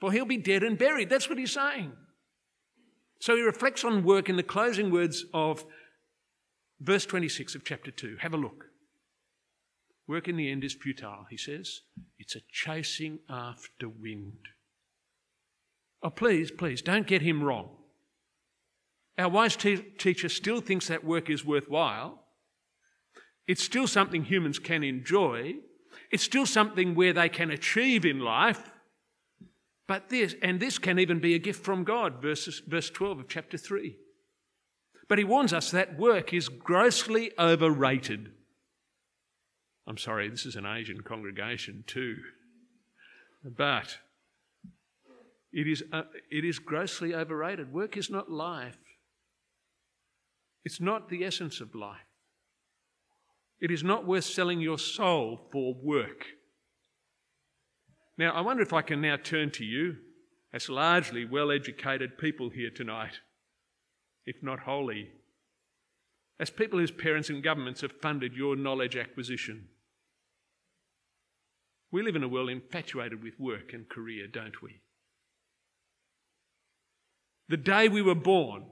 for 0.00 0.12
he'll 0.12 0.24
be 0.24 0.36
dead 0.36 0.62
and 0.62 0.78
buried. 0.78 1.10
That's 1.10 1.28
what 1.28 1.38
he's 1.38 1.52
saying. 1.52 1.92
So 3.20 3.34
he 3.34 3.42
reflects 3.42 3.84
on 3.84 4.04
work 4.04 4.28
in 4.28 4.36
the 4.36 4.44
closing 4.44 4.92
words 4.92 5.24
of 5.34 5.64
verse 6.80 7.04
26 7.04 7.56
of 7.56 7.64
chapter 7.64 7.90
2. 7.90 8.18
Have 8.20 8.34
a 8.34 8.36
look. 8.36 8.66
Work 10.08 10.26
in 10.26 10.36
the 10.38 10.50
end 10.50 10.64
is 10.64 10.72
futile, 10.72 11.26
he 11.28 11.36
says. 11.36 11.82
It's 12.18 12.34
a 12.34 12.40
chasing 12.50 13.18
after 13.28 13.90
wind. 13.90 14.38
Oh, 16.02 16.08
please, 16.08 16.50
please, 16.50 16.80
don't 16.80 17.06
get 17.06 17.20
him 17.20 17.44
wrong. 17.44 17.76
Our 19.18 19.28
wise 19.28 19.54
te- 19.54 19.76
teacher 19.98 20.30
still 20.30 20.62
thinks 20.62 20.88
that 20.88 21.04
work 21.04 21.28
is 21.28 21.44
worthwhile. 21.44 22.24
It's 23.46 23.62
still 23.62 23.86
something 23.86 24.24
humans 24.24 24.58
can 24.58 24.82
enjoy. 24.82 25.56
It's 26.10 26.22
still 26.22 26.46
something 26.46 26.94
where 26.94 27.12
they 27.12 27.28
can 27.28 27.50
achieve 27.50 28.06
in 28.06 28.20
life. 28.20 28.70
But 29.86 30.08
this, 30.08 30.34
and 30.40 30.58
this 30.58 30.78
can 30.78 30.98
even 30.98 31.18
be 31.18 31.34
a 31.34 31.38
gift 31.38 31.64
from 31.64 31.84
God, 31.84 32.22
verses, 32.22 32.62
verse 32.66 32.88
12 32.88 33.20
of 33.20 33.28
chapter 33.28 33.58
3. 33.58 33.96
But 35.08 35.18
he 35.18 35.24
warns 35.24 35.52
us 35.52 35.70
that 35.70 35.98
work 35.98 36.32
is 36.32 36.48
grossly 36.48 37.32
overrated. 37.38 38.30
I'm 39.88 39.96
sorry, 39.96 40.28
this 40.28 40.44
is 40.44 40.54
an 40.54 40.66
Asian 40.66 41.00
congregation 41.00 41.82
too. 41.86 42.16
But 43.42 43.96
it 45.50 45.66
is, 45.66 45.82
uh, 45.90 46.02
it 46.30 46.44
is 46.44 46.58
grossly 46.58 47.14
overrated. 47.14 47.72
Work 47.72 47.96
is 47.96 48.10
not 48.10 48.30
life, 48.30 48.76
it's 50.62 50.80
not 50.80 51.08
the 51.08 51.24
essence 51.24 51.60
of 51.60 51.74
life. 51.74 52.00
It 53.60 53.70
is 53.70 53.82
not 53.82 54.06
worth 54.06 54.24
selling 54.24 54.60
your 54.60 54.78
soul 54.78 55.48
for 55.50 55.74
work. 55.82 56.26
Now, 58.16 58.32
I 58.32 58.40
wonder 58.42 58.62
if 58.62 58.72
I 58.72 58.82
can 58.82 59.00
now 59.00 59.16
turn 59.16 59.50
to 59.52 59.64
you 59.64 59.96
as 60.52 60.68
largely 60.68 61.24
well 61.24 61.50
educated 61.50 62.18
people 62.18 62.50
here 62.50 62.70
tonight, 62.70 63.20
if 64.26 64.36
not 64.42 64.60
wholly, 64.60 65.08
as 66.38 66.50
people 66.50 66.78
whose 66.78 66.90
parents 66.90 67.30
and 67.30 67.42
governments 67.42 67.80
have 67.80 68.00
funded 68.00 68.34
your 68.34 68.54
knowledge 68.54 68.96
acquisition. 68.96 69.68
We 71.90 72.02
live 72.02 72.16
in 72.16 72.22
a 72.22 72.28
world 72.28 72.50
infatuated 72.50 73.22
with 73.22 73.40
work 73.40 73.72
and 73.72 73.88
career, 73.88 74.26
don't 74.26 74.62
we? 74.62 74.82
The 77.48 77.56
day 77.56 77.88
we 77.88 78.02
were 78.02 78.14
born, 78.14 78.66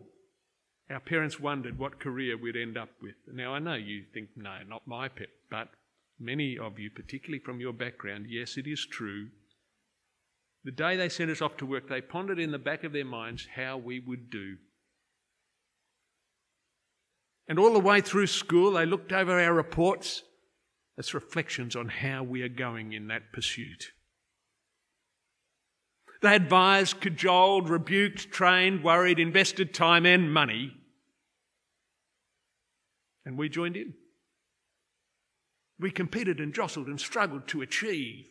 our 0.91 1.01
parents 1.01 1.41
wondered 1.41 1.79
what 1.79 1.99
career 1.99 2.37
we'd 2.37 2.57
end 2.57 2.77
up 2.77 2.91
with. 3.01 3.15
Now, 3.33 3.55
I 3.55 3.59
know 3.59 3.75
you 3.75 4.05
think, 4.13 4.31
no, 4.37 4.59
not 4.69 4.87
my 4.87 5.09
pet, 5.09 5.29
but 5.51 5.69
many 6.21 6.59
of 6.59 6.79
you, 6.79 6.91
particularly 6.91 7.43
from 7.43 7.59
your 7.59 7.73
background, 7.73 8.27
yes, 8.29 8.59
it 8.59 8.67
is 8.67 8.87
true. 8.87 9.29
The 10.65 10.73
day 10.73 10.97
they 10.97 11.09
sent 11.09 11.31
us 11.31 11.41
off 11.41 11.57
to 11.59 11.67
work, 11.67 11.89
they 11.89 12.03
pondered 12.03 12.39
in 12.39 12.51
the 12.51 12.59
back 12.59 12.85
of 12.85 12.93
their 12.93 13.05
minds 13.05 13.49
how 13.57 13.79
we 13.79 13.99
would 13.99 14.31
do. 14.31 14.57
And 17.49 17.59
all 17.59 17.73
the 17.73 17.79
way 17.79 18.01
through 18.01 18.27
school, 18.27 18.73
they 18.73 18.85
looked 18.85 19.13
over 19.13 19.41
our 19.41 19.55
reports 19.55 20.23
it's 20.99 21.15
reflections 21.15 21.77
on 21.77 21.89
how 21.89 22.23
we 22.23 22.43
are 22.43 22.49
going 22.49 22.93
in 22.93 23.09
that 23.09 23.33
pursuit. 23.33 23.93
They 26.23 26.35
advised, 26.35 27.01
cajoled, 27.01 27.69
rebuked, 27.69 28.31
trained, 28.33 28.83
worried, 28.83 29.19
invested 29.19 29.75
time 29.75 30.07
and 30.07 30.33
money. 30.33 30.75
And 33.25 33.37
we 33.37 33.49
joined 33.49 33.77
in. 33.77 33.95
We 35.79 35.91
competed 35.91 36.41
and 36.41 36.55
jostled 36.55 36.87
and 36.87 36.99
struggled 36.99 37.47
to 37.49 37.61
achieve. 37.61 38.29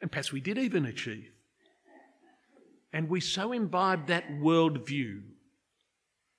And 0.00 0.10
perhaps 0.10 0.32
we 0.32 0.40
did 0.40 0.56
even 0.56 0.86
achieve. 0.86 1.30
And 2.92 3.10
we 3.10 3.20
so 3.20 3.52
imbibed 3.52 4.08
that 4.08 4.30
worldview 4.30 5.20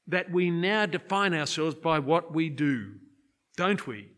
that 0.08 0.32
we 0.32 0.50
now 0.50 0.88
define 0.88 1.36
ourselves 1.36 1.76
by 1.76 2.00
what 2.00 2.34
we 2.34 2.50
do, 2.50 2.94
don't 3.56 3.86
we? 3.86 4.10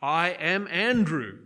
I 0.00 0.30
am 0.30 0.68
Andrew, 0.68 1.38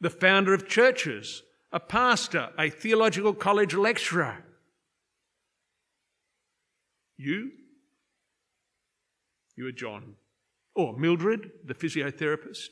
the 0.00 0.10
founder 0.10 0.52
of 0.52 0.68
churches, 0.68 1.42
a 1.72 1.80
pastor, 1.80 2.50
a 2.58 2.70
theological 2.70 3.34
college 3.34 3.74
lecturer. 3.74 4.44
You? 7.16 7.50
You 9.56 9.66
are 9.66 9.72
John. 9.72 10.14
Or 10.74 10.96
Mildred, 10.96 11.50
the 11.64 11.74
physiotherapist. 11.74 12.68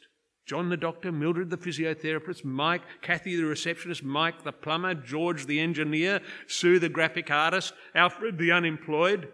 John 0.47 0.68
the 0.68 0.76
doctor, 0.76 1.11
Mildred 1.11 1.50
the 1.50 1.56
physiotherapist, 1.56 2.45
Mike, 2.45 2.83
Kathy 3.02 3.35
the 3.35 3.45
receptionist, 3.45 4.04
Mike 4.04 4.45
the 4.45 4.52
plumber, 4.52 4.95
George 4.95 5.47
the 5.47 5.59
engineer, 5.59 6.21
Sue 6.47 6.78
the 6.78 6.88
graphic 6.88 7.30
artist, 7.30 7.73
Alfred 7.95 8.38
the 8.38 8.52
unemployed. 8.52 9.28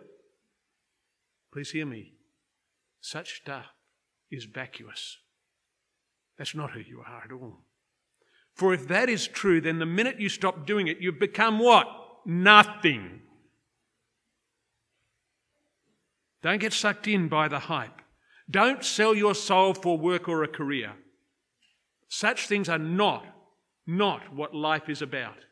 Please 1.53 1.73
hear 1.73 1.85
me. 1.85 2.15
Such 3.03 3.43
stuff 3.43 3.67
is 4.31 4.45
vacuous. 4.45 5.19
That's 6.43 6.57
not 6.57 6.73
who 6.73 6.81
you 6.81 7.05
are 7.07 7.23
at 7.25 7.31
all. 7.31 7.61
For 8.57 8.75
if 8.75 8.89
that 8.89 9.09
is 9.09 9.29
true, 9.29 9.61
then 9.61 9.79
the 9.79 9.87
minute 9.87 10.19
you 10.19 10.29
stop 10.29 10.67
doing 10.67 10.89
it, 10.89 10.97
you've 10.99 11.21
become 11.21 11.61
what? 11.61 11.87
Nothing. 12.27 13.21
Don't 16.43 16.59
get 16.59 16.73
sucked 16.73 17.07
in 17.07 17.29
by 17.29 17.47
the 17.47 17.61
hype. 17.61 18.03
Don't 18.51 18.83
sell 18.83 19.15
your 19.15 19.37
soul 19.37 19.73
for 19.73 19.97
work 19.97 20.29
or 20.29 20.43
a 20.43 20.49
career. 20.49 20.95
Such 22.09 22.49
things 22.49 22.69
are 22.69 22.77
not, 22.77 23.25
not 23.87 24.35
what 24.35 24.53
life 24.53 24.89
is 24.89 25.01
about. 25.01 25.45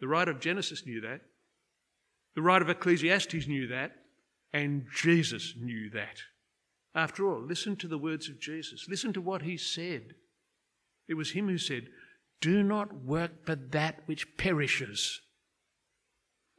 The 0.00 0.08
writer 0.08 0.30
of 0.30 0.40
Genesis 0.40 0.86
knew 0.86 1.02
that. 1.02 1.20
The 2.36 2.40
writer 2.40 2.64
of 2.64 2.70
Ecclesiastes 2.70 3.46
knew 3.46 3.66
that. 3.66 3.92
And 4.50 4.86
Jesus 4.96 5.52
knew 5.60 5.90
that. 5.90 6.22
After 6.94 7.26
all, 7.26 7.40
listen 7.40 7.76
to 7.76 7.88
the 7.88 7.98
words 7.98 8.28
of 8.28 8.38
Jesus. 8.38 8.86
Listen 8.88 9.12
to 9.14 9.20
what 9.20 9.42
he 9.42 9.56
said. 9.56 10.14
It 11.08 11.14
was 11.14 11.32
him 11.32 11.48
who 11.48 11.58
said, 11.58 11.88
Do 12.40 12.62
not 12.62 13.04
work 13.04 13.46
for 13.46 13.54
that 13.54 14.00
which 14.06 14.36
perishes. 14.36 15.20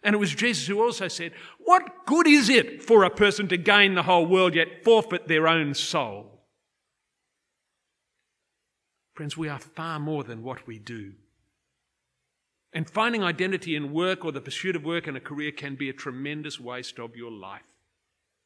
And 0.04 0.16
it 0.16 0.20
was 0.20 0.36
Jesus 0.36 0.68
who 0.68 0.82
also 0.82 1.08
said, 1.08 1.32
What 1.60 2.06
good 2.06 2.28
is 2.28 2.50
it 2.50 2.84
for 2.84 3.04
a 3.04 3.10
person 3.10 3.48
to 3.50 3.58
gain 3.58 3.96
the 3.96 4.04
whole 4.04 4.26
world 4.26 4.56
yet 4.56 4.84
forfeit 4.84 5.28
their 5.28 5.48
own 5.48 5.74
soul? 5.74 6.42
Friends, 9.14 9.38
we 9.38 9.48
are 9.48 9.60
far 9.60 10.00
more 10.00 10.24
than 10.24 10.44
what 10.44 10.66
we 10.66 10.80
do. 10.80 11.14
And 12.74 12.90
finding 12.90 13.24
identity 13.24 13.76
in 13.76 13.94
work 13.94 14.26
or 14.26 14.32
the 14.32 14.42
pursuit 14.42 14.76
of 14.76 14.84
work 14.84 15.06
and 15.06 15.16
a 15.16 15.22
career 15.22 15.52
can 15.52 15.76
be 15.76 15.90
a 15.90 15.94
tremendous 15.94 16.60
waste 16.60 16.98
of 17.00 17.16
your 17.16 17.32
life. 17.32 17.62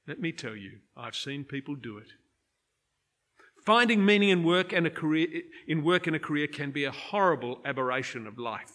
Let 0.07 0.19
me 0.21 0.31
tell 0.31 0.55
you, 0.55 0.79
I've 0.95 1.15
seen 1.15 1.43
people 1.43 1.75
do 1.75 1.97
it. 1.97 2.07
Finding 3.65 4.05
meaning 4.05 4.29
in 4.29 4.43
work 4.43 4.71
and 4.71 4.87
a 4.87 4.89
career 4.89 5.27
in 5.67 5.83
work 5.83 6.07
and 6.07 6.15
a 6.15 6.19
career 6.19 6.47
can 6.47 6.71
be 6.71 6.85
a 6.85 6.91
horrible 6.91 7.59
aberration 7.65 8.25
of 8.25 8.39
life. 8.39 8.71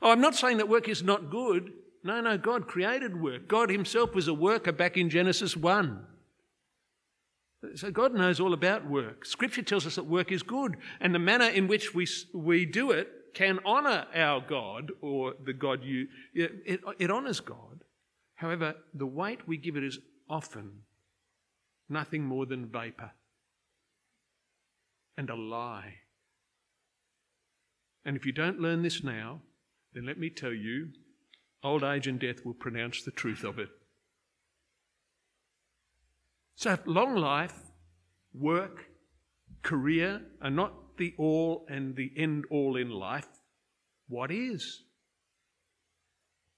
Oh, 0.00 0.10
I'm 0.10 0.20
not 0.20 0.36
saying 0.36 0.58
that 0.58 0.68
work 0.68 0.88
is 0.88 1.02
not 1.02 1.30
good. 1.30 1.72
No, 2.04 2.20
no, 2.20 2.38
God 2.38 2.68
created 2.68 3.20
work. 3.20 3.48
God 3.48 3.70
Himself 3.70 4.14
was 4.14 4.28
a 4.28 4.34
worker 4.34 4.70
back 4.70 4.96
in 4.96 5.10
Genesis 5.10 5.56
1. 5.56 6.06
So 7.74 7.90
God 7.90 8.14
knows 8.14 8.38
all 8.38 8.52
about 8.52 8.88
work. 8.88 9.24
Scripture 9.24 9.62
tells 9.62 9.86
us 9.86 9.96
that 9.96 10.04
work 10.04 10.30
is 10.30 10.42
good, 10.42 10.76
and 11.00 11.14
the 11.14 11.18
manner 11.18 11.46
in 11.46 11.66
which 11.66 11.94
we, 11.94 12.06
we 12.32 12.66
do 12.66 12.90
it 12.90 13.08
can 13.32 13.58
honour 13.64 14.06
our 14.14 14.40
God 14.40 14.92
or 15.00 15.32
the 15.44 15.54
God 15.54 15.82
you. 15.82 16.06
It, 16.34 16.80
it 16.98 17.10
honours 17.10 17.40
God. 17.40 17.80
However, 18.34 18.74
the 18.92 19.06
weight 19.06 19.46
we 19.46 19.56
give 19.56 19.76
it 19.76 19.84
is 19.84 19.98
often 20.28 20.82
nothing 21.88 22.24
more 22.24 22.46
than 22.46 22.66
vapour 22.66 23.12
and 25.16 25.30
a 25.30 25.34
lie. 25.34 25.94
And 28.04 28.16
if 28.16 28.26
you 28.26 28.32
don't 28.32 28.60
learn 28.60 28.82
this 28.82 29.02
now, 29.02 29.40
then 29.92 30.04
let 30.06 30.18
me 30.18 30.28
tell 30.28 30.52
you, 30.52 30.88
old 31.62 31.84
age 31.84 32.06
and 32.06 32.18
death 32.18 32.44
will 32.44 32.54
pronounce 32.54 33.02
the 33.02 33.10
truth 33.10 33.44
of 33.44 33.58
it. 33.58 33.68
So, 36.56 36.78
long 36.86 37.16
life, 37.16 37.54
work, 38.32 38.86
career 39.62 40.22
are 40.42 40.50
not 40.50 40.96
the 40.98 41.14
all 41.18 41.66
and 41.68 41.96
the 41.96 42.12
end 42.16 42.44
all 42.50 42.76
in 42.76 42.90
life. 42.90 43.28
What 44.08 44.30
is? 44.30 44.84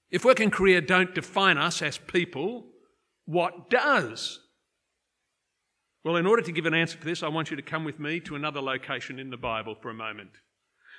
If 0.09 0.23
work 0.23 0.39
and 0.39 0.51
career 0.51 0.81
don't 0.81 1.13
define 1.13 1.57
us 1.57 1.81
as 1.81 1.97
people, 1.97 2.65
what 3.25 3.69
does? 3.69 4.39
Well, 6.03 6.15
in 6.15 6.25
order 6.25 6.41
to 6.41 6.51
give 6.51 6.65
an 6.65 6.73
answer 6.73 6.97
to 6.97 7.05
this, 7.05 7.21
I 7.21 7.27
want 7.27 7.51
you 7.51 7.57
to 7.57 7.61
come 7.61 7.83
with 7.83 7.99
me 7.99 8.21
to 8.21 8.35
another 8.35 8.61
location 8.61 9.19
in 9.19 9.29
the 9.29 9.37
Bible 9.37 9.75
for 9.81 9.89
a 9.89 9.93
moment. 9.93 10.29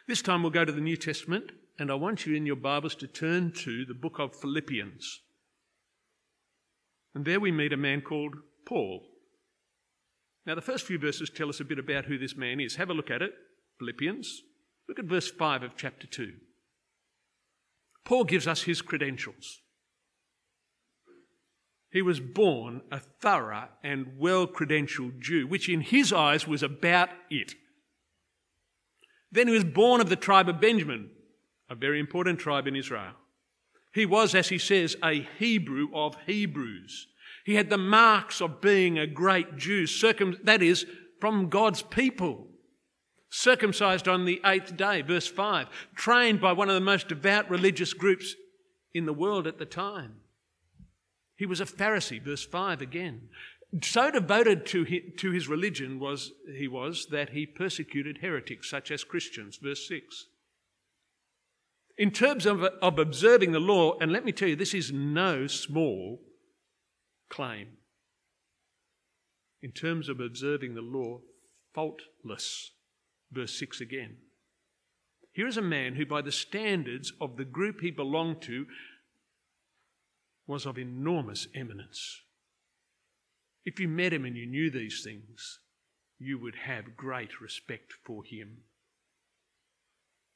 This 0.06 0.20
time 0.20 0.42
we'll 0.42 0.50
go 0.50 0.66
to 0.66 0.72
the 0.72 0.80
New 0.80 0.96
Testament, 0.96 1.52
and 1.78 1.90
I 1.90 1.94
want 1.94 2.26
you 2.26 2.34
in 2.34 2.44
your 2.44 2.56
Bibles 2.56 2.94
to 2.96 3.06
turn 3.06 3.52
to 3.52 3.86
the 3.86 3.94
book 3.94 4.18
of 4.18 4.36
Philippians. 4.36 5.20
And 7.14 7.24
there 7.24 7.40
we 7.40 7.50
meet 7.50 7.72
a 7.72 7.78
man 7.78 8.02
called 8.02 8.34
Paul. 8.66 9.06
Now, 10.44 10.54
the 10.54 10.60
first 10.60 10.86
few 10.86 10.98
verses 10.98 11.30
tell 11.30 11.48
us 11.48 11.60
a 11.60 11.64
bit 11.64 11.78
about 11.78 12.04
who 12.04 12.18
this 12.18 12.36
man 12.36 12.60
is. 12.60 12.76
Have 12.76 12.90
a 12.90 12.94
look 12.94 13.10
at 13.10 13.22
it. 13.22 13.32
Philippians. 13.78 14.42
Look 14.88 14.98
at 14.98 15.04
verse 15.04 15.30
5 15.30 15.62
of 15.62 15.76
chapter 15.76 16.06
2. 16.06 16.32
Paul 18.08 18.24
gives 18.24 18.46
us 18.46 18.62
his 18.62 18.80
credentials. 18.80 19.60
He 21.92 22.00
was 22.00 22.20
born 22.20 22.80
a 22.90 23.00
thorough 23.00 23.68
and 23.84 24.14
well 24.16 24.46
credentialed 24.46 25.20
Jew, 25.20 25.46
which 25.46 25.68
in 25.68 25.82
his 25.82 26.10
eyes 26.10 26.48
was 26.48 26.62
about 26.62 27.10
it. 27.28 27.54
Then 29.30 29.46
he 29.46 29.52
was 29.52 29.64
born 29.64 30.00
of 30.00 30.08
the 30.08 30.16
tribe 30.16 30.48
of 30.48 30.58
Benjamin, 30.58 31.10
a 31.68 31.74
very 31.74 32.00
important 32.00 32.38
tribe 32.38 32.66
in 32.66 32.76
Israel. 32.76 33.12
He 33.92 34.06
was, 34.06 34.34
as 34.34 34.48
he 34.48 34.58
says, 34.58 34.96
a 35.04 35.28
Hebrew 35.38 35.88
of 35.94 36.16
Hebrews. 36.26 37.08
He 37.44 37.56
had 37.56 37.68
the 37.68 37.76
marks 37.76 38.40
of 38.40 38.62
being 38.62 38.98
a 38.98 39.06
great 39.06 39.58
Jew, 39.58 39.86
circum- 39.86 40.38
that 40.44 40.62
is, 40.62 40.86
from 41.20 41.50
God's 41.50 41.82
people. 41.82 42.47
Circumcised 43.30 44.08
on 44.08 44.24
the 44.24 44.40
eighth 44.44 44.76
day, 44.76 45.02
verse 45.02 45.26
5. 45.26 45.68
Trained 45.94 46.40
by 46.40 46.52
one 46.52 46.68
of 46.68 46.74
the 46.74 46.80
most 46.80 47.08
devout 47.08 47.50
religious 47.50 47.92
groups 47.92 48.34
in 48.94 49.06
the 49.06 49.12
world 49.12 49.46
at 49.46 49.58
the 49.58 49.66
time. 49.66 50.16
He 51.36 51.46
was 51.46 51.60
a 51.60 51.66
Pharisee, 51.66 52.22
verse 52.22 52.44
5 52.44 52.80
again. 52.80 53.28
So 53.82 54.10
devoted 54.10 54.64
to 54.66 54.84
his, 54.84 55.46
religion 55.46 56.00
was 56.00 56.32
he 56.56 56.66
was 56.66 57.06
that 57.10 57.30
he 57.30 57.44
persecuted 57.44 58.18
heretics 58.22 58.70
such 58.70 58.90
as 58.90 59.04
Christians, 59.04 59.58
verse 59.62 59.86
6. 59.86 60.26
In 61.98 62.10
terms 62.10 62.46
of, 62.46 62.62
of 62.62 62.98
observing 62.98 63.52
the 63.52 63.60
law, 63.60 63.98
and 64.00 64.10
let 64.10 64.24
me 64.24 64.32
tell 64.32 64.48
you, 64.48 64.56
this 64.56 64.72
is 64.72 64.90
no 64.90 65.46
small 65.46 66.20
claim. 67.28 67.68
In 69.62 69.72
terms 69.72 70.08
of 70.08 70.20
observing 70.20 70.74
the 70.74 70.80
law, 70.80 71.20
faultless. 71.74 72.70
Verse 73.30 73.58
6 73.58 73.80
again. 73.80 74.16
Here 75.32 75.46
is 75.46 75.56
a 75.56 75.62
man 75.62 75.94
who, 75.94 76.06
by 76.06 76.22
the 76.22 76.32
standards 76.32 77.12
of 77.20 77.36
the 77.36 77.44
group 77.44 77.80
he 77.80 77.90
belonged 77.90 78.42
to, 78.42 78.66
was 80.46 80.66
of 80.66 80.78
enormous 80.78 81.46
eminence. 81.54 82.22
If 83.64 83.78
you 83.78 83.86
met 83.86 84.12
him 84.12 84.24
and 84.24 84.36
you 84.36 84.46
knew 84.46 84.70
these 84.70 85.02
things, 85.04 85.60
you 86.18 86.38
would 86.38 86.56
have 86.66 86.96
great 86.96 87.40
respect 87.40 87.92
for 88.04 88.24
him. 88.24 88.62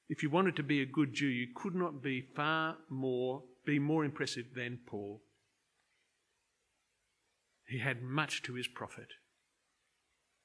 If 0.09 0.23
you 0.23 0.29
wanted 0.29 0.57
to 0.57 0.63
be 0.63 0.83
a 0.83 0.87
good 0.87 1.15
Jew, 1.15 1.27
you 1.27 1.49
could 1.55 1.75
not 1.75 2.03
be 2.03 2.29
far 2.37 2.77
more, 2.91 3.43
be 3.65 3.79
more 3.79 4.05
impressive 4.05 4.47
than 4.55 4.81
Paul. 4.87 5.23
He 7.67 7.79
had 7.79 8.03
much 8.03 8.43
to 8.43 8.55
his 8.55 8.69
profit. 8.69 9.09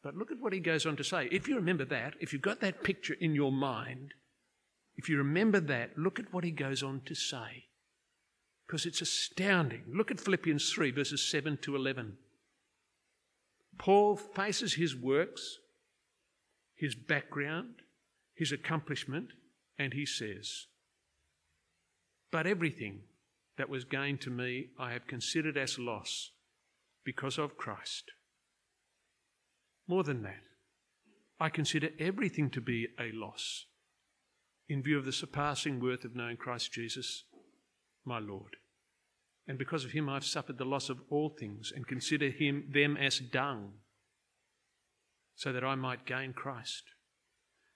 But 0.03 0.15
look 0.15 0.31
at 0.31 0.39
what 0.39 0.53
he 0.53 0.59
goes 0.59 0.85
on 0.85 0.95
to 0.97 1.03
say. 1.03 1.27
If 1.31 1.47
you 1.47 1.55
remember 1.55 1.85
that, 1.85 2.13
if 2.19 2.31
you've 2.31 2.41
got 2.41 2.61
that 2.61 2.83
picture 2.83 3.15
in 3.19 3.33
your 3.33 3.51
mind, 3.51 4.13
if 4.95 5.09
you 5.09 5.17
remember 5.17 5.59
that, 5.59 5.97
look 5.97 6.19
at 6.19 6.33
what 6.33 6.43
he 6.43 6.51
goes 6.51 6.83
on 6.83 7.01
to 7.05 7.15
say. 7.15 7.65
Because 8.65 8.85
it's 8.85 9.01
astounding. 9.01 9.83
Look 9.93 10.11
at 10.11 10.19
Philippians 10.19 10.71
3, 10.71 10.91
verses 10.91 11.29
7 11.29 11.57
to 11.61 11.75
11. 11.75 12.17
Paul 13.77 14.17
faces 14.17 14.73
his 14.73 14.95
works, 14.95 15.59
his 16.75 16.95
background, 16.95 17.75
his 18.35 18.51
accomplishment, 18.51 19.29
and 19.77 19.93
he 19.93 20.05
says, 20.05 20.65
But 22.31 22.47
everything 22.47 23.01
that 23.57 23.69
was 23.69 23.83
gained 23.83 24.21
to 24.21 24.29
me 24.29 24.67
I 24.79 24.93
have 24.93 25.07
considered 25.07 25.57
as 25.57 25.79
loss 25.79 26.31
because 27.03 27.37
of 27.37 27.57
Christ. 27.57 28.11
More 29.87 30.03
than 30.03 30.23
that, 30.23 30.43
I 31.39 31.49
consider 31.49 31.89
everything 31.99 32.49
to 32.51 32.61
be 32.61 32.87
a 32.99 33.11
loss 33.11 33.65
in 34.67 34.83
view 34.83 34.97
of 34.97 35.05
the 35.05 35.13
surpassing 35.13 35.79
worth 35.79 36.03
of 36.03 36.15
knowing 36.15 36.35
Christ 36.35 36.73
Jesus, 36.73 37.23
my 38.03 38.19
Lord. 38.19 38.57
And 39.47 39.57
because 39.57 39.85
of 39.85 39.91
him 39.91 40.09
I've 40.09 40.25
suffered 40.25 40.57
the 40.57 40.65
loss 40.65 40.89
of 40.89 40.99
all 41.09 41.29
things 41.29 41.71
and 41.73 41.87
consider 41.87 42.29
him 42.29 42.65
them 42.69 42.97
as 42.97 43.19
dung, 43.19 43.73
so 45.35 45.53
that 45.53 45.63
I 45.63 45.75
might 45.75 46.05
gain 46.05 46.33
Christ. 46.33 46.83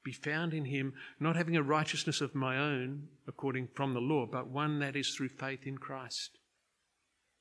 Be 0.04 0.12
found 0.12 0.54
in 0.54 0.66
him, 0.66 0.94
not 1.20 1.36
having 1.36 1.56
a 1.56 1.64
righteousness 1.64 2.20
of 2.20 2.36
my 2.36 2.58
own 2.58 3.08
according 3.28 3.70
from 3.74 3.94
the 3.94 4.00
law, 4.00 4.26
but 4.26 4.48
one 4.48 4.80
that 4.80 4.96
is 4.96 5.14
through 5.14 5.30
faith 5.30 5.66
in 5.66 5.78
Christ 5.78 6.40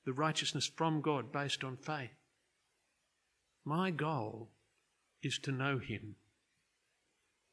the 0.05 0.13
righteousness 0.13 0.67
from 0.67 1.01
God 1.01 1.33
based 1.33 1.63
on 1.63 1.77
faith. 1.77 2.11
My 3.65 3.91
goal 3.91 4.51
is 5.23 5.39
to 5.41 5.53
know 5.53 5.79
Him 5.79 6.17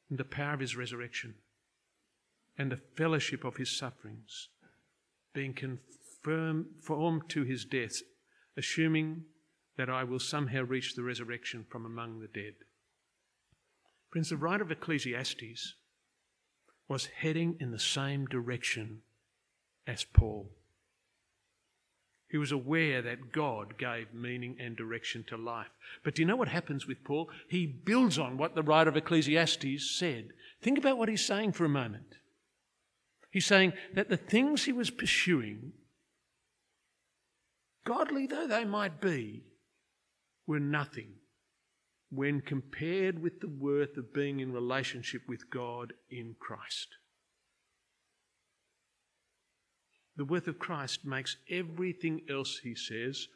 and 0.10 0.18
the 0.18 0.24
power 0.24 0.54
of 0.54 0.60
His 0.60 0.76
resurrection 0.76 1.36
and 2.58 2.72
the 2.72 2.78
fellowship 2.78 3.44
of 3.44 3.58
His 3.58 3.70
sufferings, 3.70 4.50
being 5.34 5.54
conformed 5.54 7.30
to 7.30 7.44
His 7.44 7.66
death, 7.66 8.02
assuming 8.56 9.26
that 9.78 9.90
I 9.90 10.04
will 10.04 10.20
somehow 10.20 10.64
reach 10.64 10.96
the 10.96 11.04
resurrection 11.04 11.66
from 11.70 11.86
among 11.86 12.20
the 12.20 12.28
dead. 12.28 12.56
Friends, 14.10 14.30
the 14.30 14.38
writer 14.38 14.64
of 14.64 14.72
Ecclesiastes 14.72 15.76
was 16.88 17.06
heading 17.06 17.58
in 17.60 17.72
the 17.72 17.80
same 17.80 18.26
direction 18.26 19.02
as 19.86 20.04
Paul. 20.04 20.50
He 22.30 22.38
was 22.38 22.52
aware 22.52 23.02
that 23.02 23.32
God 23.32 23.78
gave 23.78 24.14
meaning 24.14 24.58
and 24.60 24.76
direction 24.76 25.24
to 25.30 25.38
life. 25.38 25.70
But 26.04 26.16
do 26.16 26.22
you 26.22 26.28
know 26.28 26.36
what 26.36 26.50
happens 26.50 26.86
with 26.86 27.04
Paul? 27.04 27.30
He 27.50 27.66
builds 27.66 28.20
on 28.20 28.38
what 28.38 28.54
the 28.54 28.64
writer 28.64 28.90
of 28.90 28.98
Ecclesiastes 28.98 29.98
said. 29.98 30.30
Think 30.62 30.78
about 30.78 30.98
what 30.98 31.10
he's 31.10 31.26
saying 31.26 31.54
for 31.54 31.64
a 31.64 31.70
moment. 31.70 32.16
He's 33.32 33.46
saying 33.46 33.74
that 33.94 34.10
the 34.10 34.18
things 34.18 34.64
he 34.66 34.74
was 34.74 34.90
pursuing, 34.90 35.74
godly 37.86 38.28
though 38.28 38.48
they 38.48 38.66
might 38.66 39.00
be, 39.00 39.44
were 40.46 40.60
nothing 40.60 41.14
when 42.10 42.42
compared 42.42 43.22
with 43.22 43.42
the 43.42 43.50
worth 43.50 43.98
of 43.98 44.14
being 44.14 44.40
in 44.40 44.52
relationship 44.52 45.22
with 45.28 45.50
God 45.50 45.94
in 46.10 46.36
Christ. 46.40 46.88
The 50.18 50.26
worth 50.26 50.48
of 50.48 50.60
Christ 50.60 51.06
makes 51.06 51.38
everything 51.50 52.22
else, 52.30 52.60
he 52.64 52.76
says, 52.76 53.28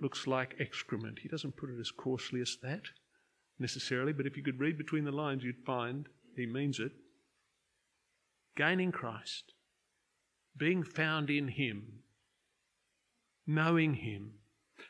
looks 0.00 0.26
like 0.26 0.56
excrement. 0.58 1.20
He 1.22 1.28
doesn't 1.28 1.56
put 1.56 1.70
it 1.70 1.80
as 1.80 1.92
coarsely 1.92 2.40
as 2.40 2.58
that 2.62 2.82
necessarily, 3.58 4.12
but 4.12 4.26
if 4.26 4.36
you 4.36 4.42
could 4.42 4.58
read 4.58 4.76
between 4.76 5.04
the 5.04 5.12
lines, 5.12 5.44
you'd 5.44 5.64
find 5.64 6.08
he 6.36 6.44
means 6.44 6.80
it. 6.80 6.92
Gaining 8.56 8.90
Christ, 8.90 9.52
being 10.56 10.82
found 10.82 11.30
in 11.30 11.48
him, 11.48 12.00
knowing 13.46 13.94
him, 13.94 14.32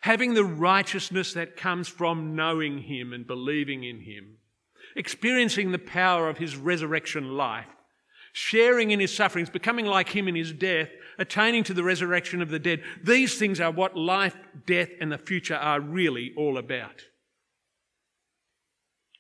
having 0.01 0.35
the 0.35 0.45
righteousness 0.45 1.35
that 1.35 1.57
comes 1.57 1.89
from 1.89 2.35
knowing 2.35 2.79
him 2.79 3.13
and 3.13 3.27
believing 3.27 3.85
in 3.85 4.01
him, 4.01 4.39
experiencing 4.97 5.73
the 5.73 5.79
power 5.79 6.29
of 6.29 6.39
his 6.39 6.57
resurrection 6.57 7.37
life, 7.37 7.74
sharing 8.37 8.91
in 8.91 8.99
his 8.99 9.15
sufferings, 9.15 9.49
becoming 9.49 9.87
like 9.87 10.09
him 10.09 10.27
in 10.27 10.35
his 10.35 10.53
death, 10.53 10.89
attaining 11.21 11.63
to 11.63 11.73
the 11.73 11.85
resurrection 11.85 12.43
of 12.43 12.51
the 12.51 12.59
dead. 12.59 12.83
These 13.01 13.39
things 13.39 13.61
are 13.61 13.71
what 13.71 13.97
life, 13.97 14.37
death, 14.67 14.89
and 15.01 15.13
the 15.13 15.19
future 15.19 15.55
are 15.55 15.81
really 15.81 16.35
all 16.37 16.59
about. 16.59 17.05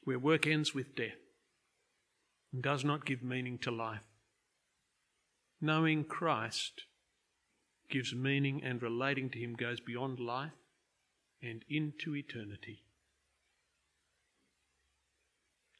Where 0.02 0.18
work 0.18 0.48
ends 0.48 0.74
with 0.74 0.96
death 0.96 1.14
and 2.52 2.60
does 2.60 2.84
not 2.84 3.06
give 3.06 3.22
meaning 3.22 3.56
to 3.58 3.70
life. 3.70 4.02
Knowing 5.60 6.02
Christ 6.02 6.82
gives 7.88 8.12
meaning 8.12 8.64
and 8.64 8.82
relating 8.82 9.30
to 9.30 9.38
him 9.38 9.54
goes 9.54 9.78
beyond 9.78 10.18
life 10.18 10.50
and 11.40 11.64
into 11.70 12.16
eternity. 12.16 12.82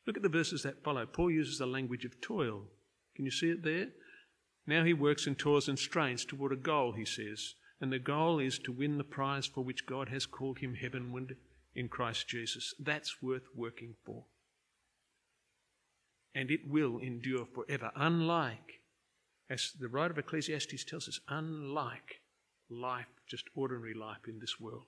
Look 0.07 0.17
at 0.17 0.23
the 0.23 0.29
verses 0.29 0.63
that 0.63 0.85
follow. 0.85 1.05
Paul 1.05 1.33
uses 1.33 1.59
the 1.59 1.67
language 1.67 2.05
of 2.05 2.21
toil 2.21 2.69
can 3.15 3.25
you 3.25 3.31
see 3.31 3.51
it 3.51 3.63
there? 3.63 3.89
Now 4.67 4.85
he 4.85 4.95
works 4.95 5.27
and 5.27 5.39
toils 5.39 5.69
and 5.69 5.79
strains 5.79 6.25
toward 6.25 6.53
a 6.53 6.57
goal, 6.57 6.93
he 6.93 7.05
says. 7.05 7.55
And 7.81 7.93
the 7.93 7.99
goal 7.99 8.39
is 8.39 8.59
to 8.61 8.73
win 8.73 8.99
the 8.99 9.05
prize 9.05 9.47
for 9.47 9.63
which 9.63 9.87
God 9.87 10.09
has 10.09 10.27
called 10.27 10.59
him 10.59 10.75
heavenward 10.75 11.37
in 11.75 11.89
Christ 11.89 12.29
Jesus. 12.29 12.75
That's 12.79 13.23
worth 13.23 13.45
working 13.55 13.97
for. 14.05 14.25
And 16.35 16.51
it 16.51 16.61
will 16.67 16.99
endure 16.99 17.47
forever, 17.47 17.91
unlike, 17.95 18.81
as 19.51 19.73
the 19.79 19.89
writer 19.89 20.13
of 20.13 20.19
Ecclesiastes 20.19 20.85
tells 20.85 21.09
us, 21.09 21.21
unlike 21.29 22.23
life, 22.71 23.07
just 23.29 23.45
ordinary 23.55 23.95
life 23.95 24.27
in 24.27 24.39
this 24.41 24.59
world. 24.59 24.87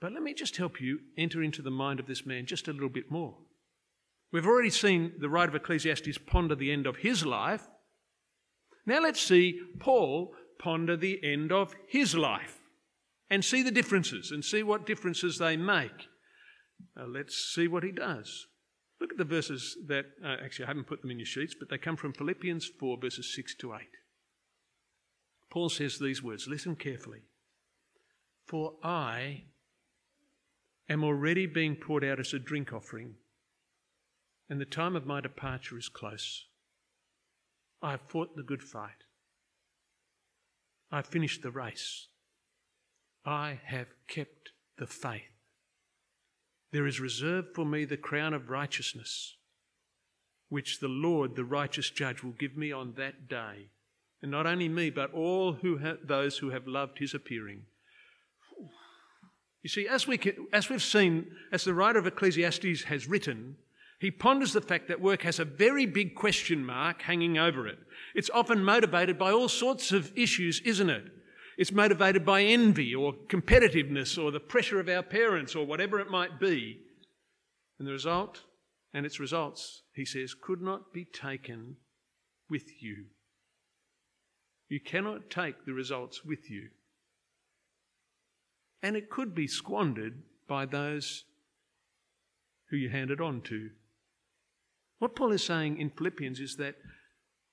But 0.00 0.12
let 0.12 0.22
me 0.22 0.34
just 0.34 0.56
help 0.56 0.80
you 0.80 1.00
enter 1.16 1.42
into 1.42 1.62
the 1.62 1.70
mind 1.70 1.98
of 1.98 2.06
this 2.06 2.24
man 2.24 2.46
just 2.46 2.68
a 2.68 2.72
little 2.72 2.88
bit 2.88 3.10
more. 3.10 3.36
We've 4.30 4.46
already 4.46 4.70
seen 4.70 5.14
the 5.18 5.28
writer 5.28 5.50
of 5.50 5.54
Ecclesiastes 5.54 6.18
ponder 6.18 6.54
the 6.54 6.72
end 6.72 6.86
of 6.86 6.96
his 6.96 7.24
life. 7.24 7.66
Now 8.86 9.00
let's 9.00 9.20
see 9.20 9.60
Paul 9.78 10.34
ponder 10.58 10.96
the 10.96 11.20
end 11.22 11.52
of 11.52 11.74
his 11.88 12.14
life 12.14 12.58
and 13.30 13.44
see 13.44 13.62
the 13.62 13.70
differences 13.70 14.30
and 14.30 14.44
see 14.44 14.62
what 14.62 14.86
differences 14.86 15.38
they 15.38 15.56
make. 15.56 16.08
Uh, 16.98 17.06
let's 17.06 17.36
see 17.54 17.68
what 17.68 17.84
he 17.84 17.92
does. 17.92 18.46
Look 19.00 19.12
at 19.12 19.18
the 19.18 19.24
verses 19.24 19.76
that, 19.86 20.06
uh, 20.24 20.36
actually, 20.42 20.64
I 20.64 20.68
haven't 20.68 20.88
put 20.88 21.02
them 21.02 21.10
in 21.10 21.18
your 21.18 21.26
sheets, 21.26 21.54
but 21.58 21.68
they 21.70 21.78
come 21.78 21.96
from 21.96 22.12
Philippians 22.12 22.66
4, 22.80 22.98
verses 23.00 23.32
6 23.34 23.54
to 23.56 23.74
8. 23.74 23.80
Paul 25.50 25.68
says 25.68 25.98
these 25.98 26.22
words 26.22 26.48
listen 26.48 26.76
carefully. 26.76 27.22
For 28.46 28.74
I 28.82 29.44
am 30.88 31.04
already 31.04 31.46
being 31.46 31.76
poured 31.76 32.04
out 32.04 32.18
as 32.18 32.32
a 32.32 32.38
drink 32.38 32.72
offering 32.72 33.14
and 34.48 34.60
the 34.60 34.64
time 34.64 34.96
of 34.96 35.06
my 35.06 35.20
departure 35.20 35.76
is 35.78 35.88
close. 35.88 36.46
I 37.82 37.92
have 37.92 38.00
fought 38.08 38.34
the 38.34 38.42
good 38.42 38.62
fight. 38.62 39.04
I 40.90 40.96
have 40.96 41.06
finished 41.06 41.42
the 41.42 41.50
race. 41.50 42.08
I 43.24 43.60
have 43.64 43.88
kept 44.08 44.50
the 44.78 44.86
faith. 44.86 45.22
There 46.72 46.86
is 46.86 47.00
reserved 47.00 47.48
for 47.54 47.64
me 47.64 47.84
the 47.84 47.96
crown 47.96 48.34
of 48.34 48.50
righteousness, 48.50 49.36
which 50.48 50.80
the 50.80 50.88
Lord, 50.88 51.36
the 51.36 51.44
righteous 51.44 51.90
judge, 51.90 52.22
will 52.22 52.32
give 52.32 52.56
me 52.56 52.72
on 52.72 52.94
that 52.96 53.28
day. 53.28 53.70
And 54.22 54.30
not 54.30 54.46
only 54.46 54.68
me, 54.68 54.90
but 54.90 55.12
all 55.12 55.52
who 55.52 55.78
ha- 55.78 55.96
those 56.02 56.38
who 56.38 56.50
have 56.50 56.66
loved 56.66 56.98
his 56.98 57.14
appearing. 57.14 57.62
You 59.62 59.68
see, 59.68 59.86
as, 59.86 60.06
we 60.06 60.18
can, 60.18 60.46
as 60.52 60.68
we've 60.68 60.82
seen, 60.82 61.26
as 61.52 61.64
the 61.64 61.74
writer 61.74 61.98
of 61.98 62.06
Ecclesiastes 62.06 62.84
has 62.84 63.06
written, 63.06 63.56
he 63.98 64.10
ponders 64.10 64.52
the 64.52 64.60
fact 64.60 64.88
that 64.88 65.00
work 65.00 65.22
has 65.22 65.38
a 65.38 65.44
very 65.44 65.84
big 65.84 66.14
question 66.14 66.64
mark 66.64 67.02
hanging 67.02 67.36
over 67.36 67.66
it. 67.66 67.78
It's 68.14 68.30
often 68.32 68.62
motivated 68.64 69.18
by 69.18 69.32
all 69.32 69.48
sorts 69.48 69.90
of 69.90 70.16
issues, 70.16 70.60
isn't 70.64 70.88
it? 70.88 71.04
It's 71.56 71.72
motivated 71.72 72.24
by 72.24 72.42
envy 72.42 72.94
or 72.94 73.12
competitiveness 73.12 74.22
or 74.22 74.30
the 74.30 74.38
pressure 74.38 74.78
of 74.78 74.88
our 74.88 75.02
parents 75.02 75.56
or 75.56 75.66
whatever 75.66 75.98
it 75.98 76.10
might 76.10 76.38
be. 76.38 76.78
And 77.78 77.88
the 77.88 77.92
result, 77.92 78.42
and 78.94 79.04
its 79.04 79.18
results, 79.18 79.82
he 79.92 80.04
says, 80.04 80.34
could 80.34 80.62
not 80.62 80.92
be 80.92 81.04
taken 81.04 81.76
with 82.48 82.80
you. 82.80 83.06
You 84.68 84.78
cannot 84.80 85.30
take 85.30 85.64
the 85.64 85.72
results 85.72 86.24
with 86.24 86.48
you. 86.48 86.68
And 88.80 88.96
it 88.96 89.10
could 89.10 89.34
be 89.34 89.48
squandered 89.48 90.22
by 90.48 90.66
those 90.66 91.24
who 92.70 92.76
you 92.76 92.90
hand 92.90 93.10
it 93.10 93.20
on 93.20 93.40
to. 93.42 93.70
What 94.98 95.14
Paul 95.14 95.32
is 95.32 95.44
saying 95.44 95.78
in 95.78 95.90
Philippians 95.90 96.40
is 96.40 96.56
that 96.56 96.76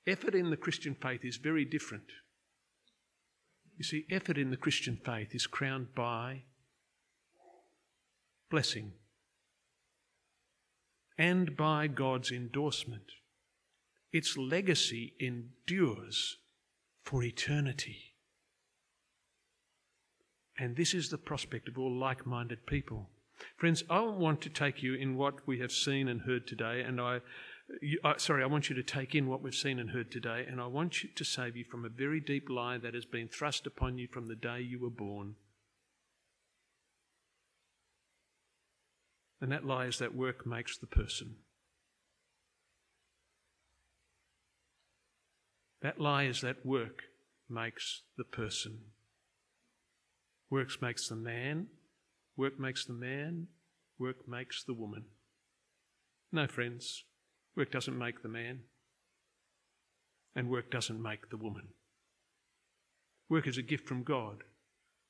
effort 0.08 0.34
in 0.34 0.50
the 0.50 0.58
Christian 0.58 0.96
faith 0.96 1.24
is 1.24 1.38
very 1.38 1.66
different. 1.66 2.12
You 3.78 3.84
see, 3.84 4.06
effort 4.10 4.38
in 4.38 4.52
the 4.52 4.58
Christian 4.58 5.00
faith 5.04 5.36
is 5.36 5.48
crowned 5.48 5.94
by 5.96 6.44
blessing 8.50 8.94
and 11.18 11.56
by 11.56 11.88
God's 11.88 12.32
endorsement. 12.32 13.12
Its 14.12 14.38
legacy 14.38 15.14
endures 15.20 16.38
for 17.04 17.24
eternity. 17.24 18.16
And 20.58 20.76
this 20.76 20.94
is 20.94 21.10
the 21.10 21.18
prospect 21.18 21.68
of 21.68 21.78
all 21.78 21.94
like 21.94 22.26
minded 22.26 22.66
people. 22.66 23.10
Friends, 23.58 23.84
I 23.90 24.02
want 24.02 24.42
to 24.42 24.50
take 24.50 24.82
you 24.82 24.94
in 24.94 25.16
what 25.16 25.48
we 25.48 25.60
have 25.60 25.72
seen 25.72 26.08
and 26.08 26.22
heard 26.22 26.48
today, 26.48 26.82
and 26.82 27.00
I, 27.02 27.22
you, 27.82 28.00
uh, 28.04 28.18
sorry, 28.18 28.44
I 28.44 28.48
want 28.48 28.70
you 28.70 28.76
to 28.76 28.84
take 28.84 29.16
in 29.16 29.28
what 29.28 29.42
we've 29.42 29.54
seen 29.54 29.80
and 29.80 29.92
heard 29.92 30.12
today, 30.12 30.46
and 30.48 30.62
I 30.62 30.68
want 30.68 31.04
you 31.04 31.10
to 31.16 31.24
save 31.24 31.56
you 31.56 31.64
from 31.64 31.86
a 31.86 31.90
very 31.90 32.20
deep 32.20 32.50
lie 32.50 32.78
that 32.78 32.94
has 32.94 33.06
been 33.06 33.28
thrust 33.28 33.66
upon 33.66 33.98
you 33.98 34.08
from 34.08 34.28
the 34.28 34.36
day 34.36 34.62
you 34.62 34.80
were 34.80 34.90
born. 34.90 35.36
And 39.42 39.52
that 39.52 39.66
lie 39.66 39.86
is 39.86 40.00
that 40.00 40.16
work 40.16 40.46
makes 40.48 40.78
the 40.78 40.88
person. 40.88 41.36
That 45.82 46.00
lie 46.00 46.24
is 46.24 46.42
that 46.42 46.66
work 46.66 47.04
makes 47.50 48.04
the 48.18 48.24
person. 48.24 48.80
Works 50.50 50.78
makes 50.82 51.10
the 51.10 51.16
man, 51.16 51.68
Work 52.38 52.60
makes 52.60 52.86
the 52.86 52.94
man, 52.94 53.48
work 53.98 54.28
makes 54.28 54.64
the 54.64 54.74
woman. 54.74 55.06
No, 56.32 56.48
friends, 56.48 57.06
work 57.56 57.72
doesn't 57.72 57.98
make 57.98 58.22
the 58.22 58.30
man, 58.30 58.62
and 60.36 60.50
work 60.50 60.70
doesn't 60.70 61.02
make 61.02 61.30
the 61.30 61.38
woman. 61.38 61.70
Work 63.30 63.48
is 63.48 63.58
a 63.58 63.64
gift 63.64 63.88
from 63.88 64.04
God 64.04 64.44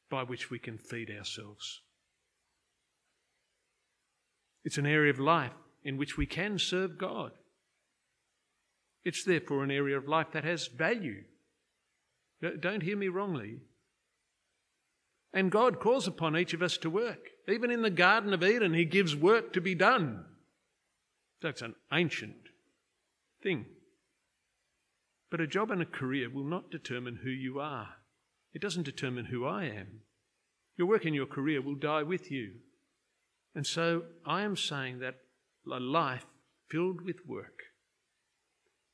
by 0.09 0.23
which 0.23 0.51
we 0.51 0.59
can 0.59 0.77
feed 0.77 1.09
ourselves. 1.09 1.81
It's 4.63 4.77
an 4.77 4.85
area 4.85 5.11
of 5.11 5.19
life 5.19 5.53
in 5.83 5.97
which 5.97 6.17
we 6.17 6.25
can 6.25 6.57
serve 6.59 6.97
God. 6.97 7.31
It's 9.03 9.23
therefore 9.23 9.63
an 9.63 9.71
area 9.71 9.97
of 9.97 10.07
life 10.07 10.27
that 10.33 10.43
has 10.43 10.67
value. 10.67 11.23
Don't 12.59 12.83
hear 12.83 12.97
me 12.97 13.07
wrongly. 13.07 13.59
And 15.35 15.51
God 15.51 15.81
calls 15.81 16.07
upon 16.07 16.37
each 16.37 16.53
of 16.53 16.61
us 16.63 16.77
to 16.77 16.89
work. 16.89 17.27
Even 17.49 17.69
in 17.69 17.81
the 17.81 17.89
Garden 17.89 18.33
of 18.33 18.41
Eden, 18.41 18.73
He 18.73 18.85
gives 18.85 19.15
work 19.15 19.51
to 19.53 19.61
be 19.61 19.75
done. 19.75 20.23
That's 21.41 21.61
an 21.61 21.75
ancient 21.91 22.37
thing. 23.43 23.65
But 25.29 25.41
a 25.41 25.47
job 25.47 25.71
and 25.71 25.81
a 25.81 25.85
career 25.85 26.29
will 26.29 26.45
not 26.45 26.71
determine 26.71 27.19
who 27.21 27.29
you 27.29 27.59
are. 27.59 27.89
It 28.53 28.61
doesn't 28.61 28.83
determine 28.83 29.25
who 29.25 29.45
I 29.45 29.65
am. 29.65 29.99
Your 30.77 30.87
work 30.87 31.03
and 31.03 31.13
your 31.13 31.25
career 31.25 31.61
will 31.61 31.75
die 31.75 32.03
with 32.03 32.31
you. 32.31 32.53
And 33.53 33.67
so 33.67 34.03
I 34.25 34.43
am 34.43 34.55
saying 34.55 34.99
that 34.99 35.15
a 35.69 35.79
life 35.79 36.25
filled 36.69 37.01
with 37.01 37.17
work 37.27 37.59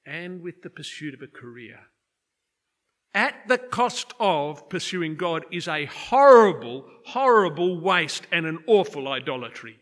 and 0.06 0.42
with 0.42 0.64
the 0.64 0.70
pursuit 0.72 1.14
of 1.14 1.22
a 1.22 1.28
career 1.28 1.82
at 3.14 3.48
the 3.48 3.58
cost 3.58 4.14
of 4.20 4.70
pursuing 4.70 5.16
God 5.16 5.46
is 5.52 5.68
a 5.68 5.86
horrible, 5.86 6.86
horrible 7.06 7.82
waste 7.82 8.26
and 8.32 8.46
an 8.46 8.60
awful 8.68 9.08
idolatry. 9.08 9.78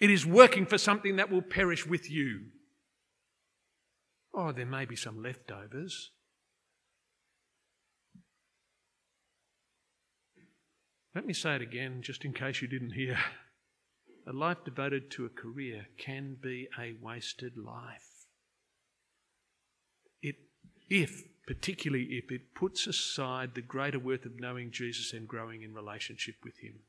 It 0.00 0.10
is 0.10 0.26
working 0.26 0.66
for 0.66 0.78
something 0.78 1.16
that 1.16 1.30
will 1.30 1.42
perish 1.42 1.86
with 1.86 2.10
you. 2.10 2.46
Oh, 4.34 4.52
there 4.52 4.66
may 4.66 4.84
be 4.84 4.96
some 4.96 5.22
leftovers. 5.22 6.10
Let 11.14 11.26
me 11.26 11.32
say 11.32 11.54
it 11.54 11.62
again, 11.62 12.02
just 12.02 12.24
in 12.24 12.32
case 12.32 12.60
you 12.60 12.68
didn't 12.68 12.90
hear. 12.90 13.18
A 14.26 14.32
life 14.32 14.58
devoted 14.64 15.10
to 15.12 15.26
a 15.26 15.28
career 15.28 15.86
can 15.96 16.36
be 16.42 16.68
a 16.78 16.94
wasted 17.00 17.56
life. 17.56 18.13
If, 20.88 21.24
particularly 21.46 22.04
if 22.04 22.30
it 22.30 22.54
puts 22.54 22.86
aside 22.86 23.54
the 23.54 23.62
greater 23.62 23.98
worth 23.98 24.24
of 24.24 24.40
knowing 24.40 24.70
Jesus 24.70 25.12
and 25.12 25.28
growing 25.28 25.62
in 25.62 25.74
relationship 25.74 26.36
with 26.44 26.58
Him. 26.58 26.80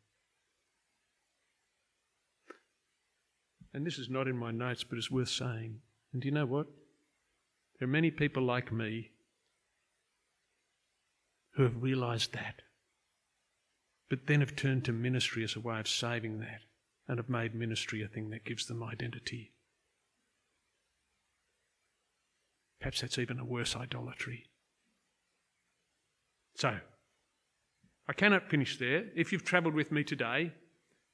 And 3.74 3.86
this 3.86 4.00
is 4.00 4.10
not 4.10 4.28
in 4.28 4.38
my 4.38 4.52
notes, 4.52 4.86
but 4.86 4.98
it's 4.98 5.12
worth 5.12 5.30
saying. 5.30 5.82
And 6.14 6.22
do 6.22 6.28
you 6.28 6.34
know 6.34 6.46
what? 6.46 6.68
There 7.78 7.88
are 7.88 7.92
many 7.92 8.10
people 8.10 8.44
like 8.44 8.72
me 8.72 9.12
who 11.56 11.64
have 11.64 11.84
realised 11.84 12.34
that, 12.34 12.62
but 14.10 14.28
then 14.28 14.40
have 14.40 14.56
turned 14.56 14.86
to 14.86 14.94
ministry 14.94 15.44
as 15.44 15.56
a 15.56 15.60
way 15.60 15.80
of 15.80 15.88
saving 15.88 16.40
that 16.40 16.62
and 17.08 17.18
have 17.18 17.30
made 17.30 17.54
ministry 17.54 18.02
a 18.02 18.08
thing 18.08 18.30
that 18.30 18.46
gives 18.46 18.66
them 18.66 18.82
identity. 18.82 19.52
Perhaps 22.80 23.02
that's 23.02 23.18
even 23.18 23.40
a 23.40 23.46
worse 23.46 23.76
idolatry. 23.76 24.46
So, 26.56 26.78
I 28.08 28.14
cannot 28.14 28.50
finish 28.50 28.78
there. 28.78 29.06
If 29.16 29.32
you've 29.32 29.44
travelled 29.44 29.74
with 29.74 29.92
me 29.92 30.04
today, 30.04 30.54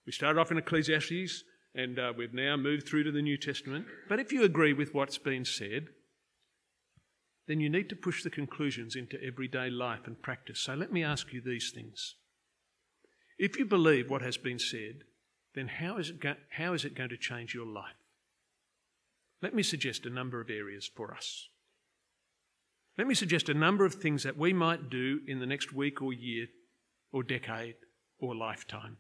we 0.06 0.12
started 0.12 0.40
off 0.40 0.52
in 0.52 0.58
Ecclesiastes 0.58 1.44
and 1.74 1.98
uh, 1.98 2.14
we've 2.16 2.34
now 2.34 2.58
moved 2.58 2.88
through 2.88 3.04
to 3.06 3.12
the 3.12 3.22
New 3.22 3.38
Testament. 3.38 3.86
But 4.10 4.20
if 4.20 4.34
you 4.34 4.44
agree 4.44 4.74
with 4.74 4.94
what's 4.94 5.18
been 5.18 5.46
said, 5.46 5.88
then 7.48 7.60
you 7.60 7.70
need 7.70 7.90
to 7.90 7.96
push 7.96 8.24
the 8.24 8.30
conclusions 8.30 8.96
into 8.96 9.22
everyday 9.24 9.70
life 9.70 10.02
and 10.06 10.22
practice. 10.22 10.60
So 10.60 10.74
let 10.74 10.92
me 10.92 11.04
ask 11.04 11.32
you 11.34 11.42
these 11.42 11.72
things. 11.74 12.16
If 13.40 13.58
you 13.58 13.66
believe 13.66 14.10
what 14.10 14.22
has 14.22 14.38
been 14.38 14.60
said, 14.60 15.04
then 15.56 15.68
how 15.68 15.98
is, 15.98 16.10
it 16.10 16.20
go- 16.20 16.36
how 16.52 16.74
is 16.74 16.86
it 16.86 16.96
going 16.96 17.10
to 17.10 17.18
change 17.18 17.54
your 17.54 17.66
life? 17.66 18.01
Let 19.42 19.56
me 19.56 19.64
suggest 19.64 20.06
a 20.06 20.10
number 20.10 20.40
of 20.40 20.50
areas 20.50 20.90
for 20.94 21.14
us. 21.14 21.50
Let 22.98 23.08
me 23.08 23.16
suggest 23.16 23.50
a 23.50 23.54
number 23.54 23.86
of 23.86 23.96
things 23.96 24.24
that 24.24 24.38
we 24.38 24.54
might 24.54 24.90
do 24.90 25.22
in 25.28 25.40
the 25.40 25.46
next 25.46 25.74
week 25.74 26.02
or 26.02 26.14
year 26.14 26.48
or 27.12 27.24
decade 27.24 27.76
or 28.20 28.36
lifetime. 28.36 28.98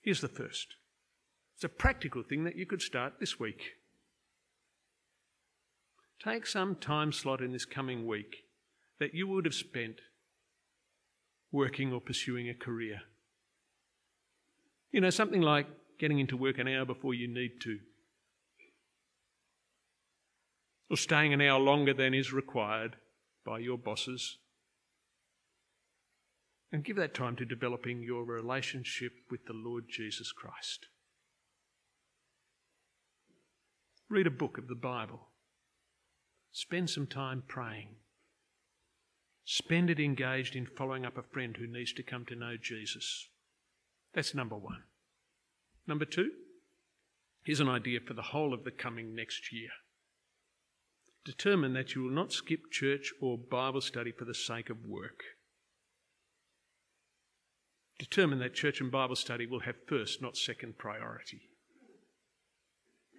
Here's 0.00 0.20
the 0.20 0.28
first 0.28 0.76
it's 1.54 1.64
a 1.64 1.68
practical 1.68 2.22
thing 2.22 2.44
that 2.44 2.56
you 2.56 2.66
could 2.66 2.82
start 2.82 3.14
this 3.20 3.38
week. 3.38 3.62
Take 6.24 6.46
some 6.46 6.76
time 6.76 7.12
slot 7.12 7.40
in 7.40 7.52
this 7.52 7.64
coming 7.64 8.06
week 8.06 8.44
that 8.98 9.14
you 9.14 9.26
would 9.26 9.44
have 9.44 9.54
spent 9.54 9.96
working 11.50 11.92
or 11.92 12.00
pursuing 12.00 12.48
a 12.48 12.54
career. 12.54 13.02
You 14.90 15.00
know, 15.00 15.10
something 15.10 15.42
like 15.42 15.66
getting 15.98 16.18
into 16.18 16.36
work 16.36 16.58
an 16.58 16.68
hour 16.68 16.84
before 16.84 17.14
you 17.14 17.28
need 17.28 17.60
to, 17.62 17.78
or 20.92 20.96
staying 20.98 21.32
an 21.32 21.40
hour 21.40 21.58
longer 21.58 21.94
than 21.94 22.12
is 22.12 22.34
required 22.34 22.96
by 23.46 23.58
your 23.58 23.78
bosses. 23.78 24.36
And 26.70 26.84
give 26.84 26.96
that 26.96 27.14
time 27.14 27.34
to 27.36 27.46
developing 27.46 28.02
your 28.02 28.24
relationship 28.24 29.12
with 29.30 29.46
the 29.46 29.54
Lord 29.54 29.84
Jesus 29.88 30.32
Christ. 30.32 30.88
Read 34.10 34.26
a 34.26 34.30
book 34.30 34.58
of 34.58 34.68
the 34.68 34.74
Bible. 34.74 35.28
Spend 36.52 36.90
some 36.90 37.06
time 37.06 37.42
praying. 37.48 37.88
Spend 39.46 39.88
it 39.88 39.98
engaged 39.98 40.54
in 40.54 40.66
following 40.66 41.06
up 41.06 41.16
a 41.16 41.22
friend 41.22 41.56
who 41.56 41.66
needs 41.66 41.94
to 41.94 42.02
come 42.02 42.26
to 42.26 42.36
know 42.36 42.56
Jesus. 42.60 43.28
That's 44.12 44.34
number 44.34 44.56
one. 44.56 44.82
Number 45.86 46.04
two, 46.04 46.32
here's 47.44 47.60
an 47.60 47.70
idea 47.70 48.00
for 48.06 48.12
the 48.12 48.20
whole 48.20 48.52
of 48.52 48.64
the 48.64 48.70
coming 48.70 49.14
next 49.14 49.54
year. 49.54 49.70
Determine 51.24 51.72
that 51.74 51.94
you 51.94 52.02
will 52.02 52.10
not 52.10 52.32
skip 52.32 52.70
church 52.70 53.12
or 53.20 53.38
Bible 53.38 53.80
study 53.80 54.10
for 54.10 54.24
the 54.24 54.34
sake 54.34 54.70
of 54.70 54.86
work. 54.86 55.20
Determine 57.98 58.40
that 58.40 58.54
church 58.54 58.80
and 58.80 58.90
Bible 58.90 59.14
study 59.14 59.46
will 59.46 59.60
have 59.60 59.76
first, 59.86 60.20
not 60.20 60.36
second 60.36 60.78
priority. 60.78 61.42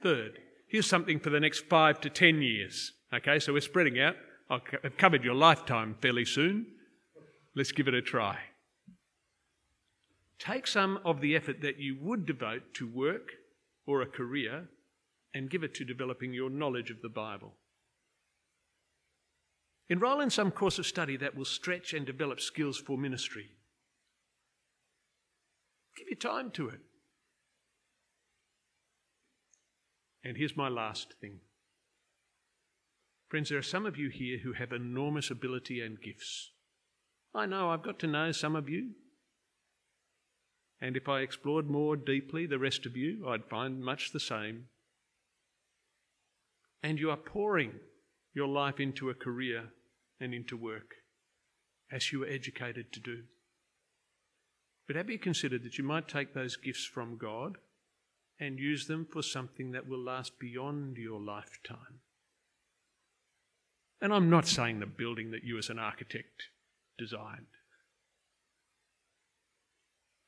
Third, 0.01 0.39
here's 0.67 0.85
something 0.85 1.19
for 1.19 1.29
the 1.29 1.39
next 1.39 1.61
five 1.69 2.01
to 2.01 2.09
ten 2.09 2.41
years. 2.41 2.91
Okay, 3.13 3.39
so 3.39 3.53
we're 3.53 3.61
spreading 3.61 3.97
out. 3.99 4.15
I've 4.49 4.97
covered 4.97 5.23
your 5.23 5.35
lifetime 5.35 5.95
fairly 6.01 6.25
soon. 6.25 6.65
Let's 7.55 7.71
give 7.71 7.87
it 7.87 7.93
a 7.93 8.01
try. 8.01 8.39
Take 10.39 10.67
some 10.67 10.99
of 11.05 11.21
the 11.21 11.37
effort 11.37 11.61
that 11.61 11.79
you 11.79 11.95
would 12.01 12.25
devote 12.25 12.73
to 12.73 12.85
work 12.85 13.29
or 13.87 14.01
a 14.01 14.07
career 14.07 14.67
and 15.33 15.49
give 15.49 15.63
it 15.63 15.73
to 15.75 15.85
developing 15.85 16.33
your 16.33 16.49
knowledge 16.49 16.89
of 16.89 17.01
the 17.01 17.09
Bible. 17.09 17.53
Enroll 19.89 20.21
in 20.21 20.29
some 20.29 20.51
course 20.51 20.79
of 20.79 20.85
study 20.85 21.17
that 21.17 21.35
will 21.35 21.45
stretch 21.45 21.93
and 21.93 22.05
develop 22.05 22.39
skills 22.39 22.77
for 22.77 22.97
ministry. 22.97 23.51
Give 25.97 26.07
your 26.07 26.17
time 26.17 26.51
to 26.51 26.69
it. 26.69 26.79
And 30.23 30.37
here's 30.37 30.55
my 30.55 30.69
last 30.69 31.15
thing. 31.19 31.39
Friends, 33.29 33.49
there 33.49 33.57
are 33.57 33.63
some 33.63 33.85
of 33.85 33.97
you 33.97 34.09
here 34.09 34.37
who 34.37 34.53
have 34.53 34.71
enormous 34.71 35.29
ability 35.29 35.81
and 35.81 36.01
gifts. 36.01 36.51
I 37.35 37.45
know, 37.45 37.69
I've 37.71 37.83
got 37.83 37.99
to 37.99 38.07
know 38.07 38.31
some 38.31 38.55
of 38.55 38.69
you. 38.69 38.91
And 40.79 40.95
if 40.95 41.09
I 41.09 41.19
explored 41.19 41.69
more 41.69 41.95
deeply 41.95 42.45
the 42.45 42.59
rest 42.59 42.85
of 42.85 42.95
you, 42.95 43.27
I'd 43.27 43.49
find 43.49 43.83
much 43.83 44.11
the 44.11 44.19
same. 44.19 44.65
And 46.81 46.99
you 46.99 47.09
are 47.09 47.17
pouring 47.17 47.73
your 48.33 48.47
life 48.47 48.79
into 48.79 49.09
a 49.09 49.13
career 49.13 49.65
and 50.19 50.33
into 50.33 50.57
work 50.57 50.95
as 51.91 52.11
you 52.11 52.19
were 52.19 52.27
educated 52.27 52.91
to 52.93 52.99
do. 52.99 53.23
But 54.87 54.95
have 54.95 55.09
you 55.09 55.19
considered 55.19 55.63
that 55.63 55.77
you 55.77 55.83
might 55.83 56.07
take 56.07 56.33
those 56.33 56.57
gifts 56.57 56.85
from 56.85 57.17
God 57.17 57.57
and 58.39 58.59
use 58.59 58.87
them 58.87 59.07
for 59.11 59.21
something 59.21 59.71
that 59.71 59.87
will 59.87 60.03
last 60.03 60.39
beyond 60.39 60.97
your 60.97 61.21
lifetime? 61.21 62.01
And 64.01 64.13
I'm 64.13 64.29
not 64.29 64.47
saying 64.47 64.79
the 64.79 64.85
building 64.85 65.31
that 65.31 65.43
you 65.43 65.57
as 65.57 65.69
an 65.69 65.79
architect 65.79 66.49
designed. 66.97 67.47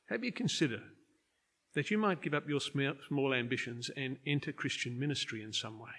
Have 0.08 0.24
you 0.24 0.32
considered 0.32 0.82
that 1.74 1.90
you 1.90 1.98
might 1.98 2.22
give 2.22 2.32
up 2.32 2.48
your 2.48 2.60
small 2.60 3.34
ambitions 3.34 3.90
and 3.94 4.16
enter 4.26 4.52
Christian 4.52 4.98
ministry 4.98 5.42
in 5.42 5.52
some 5.52 5.78
way? 5.78 5.90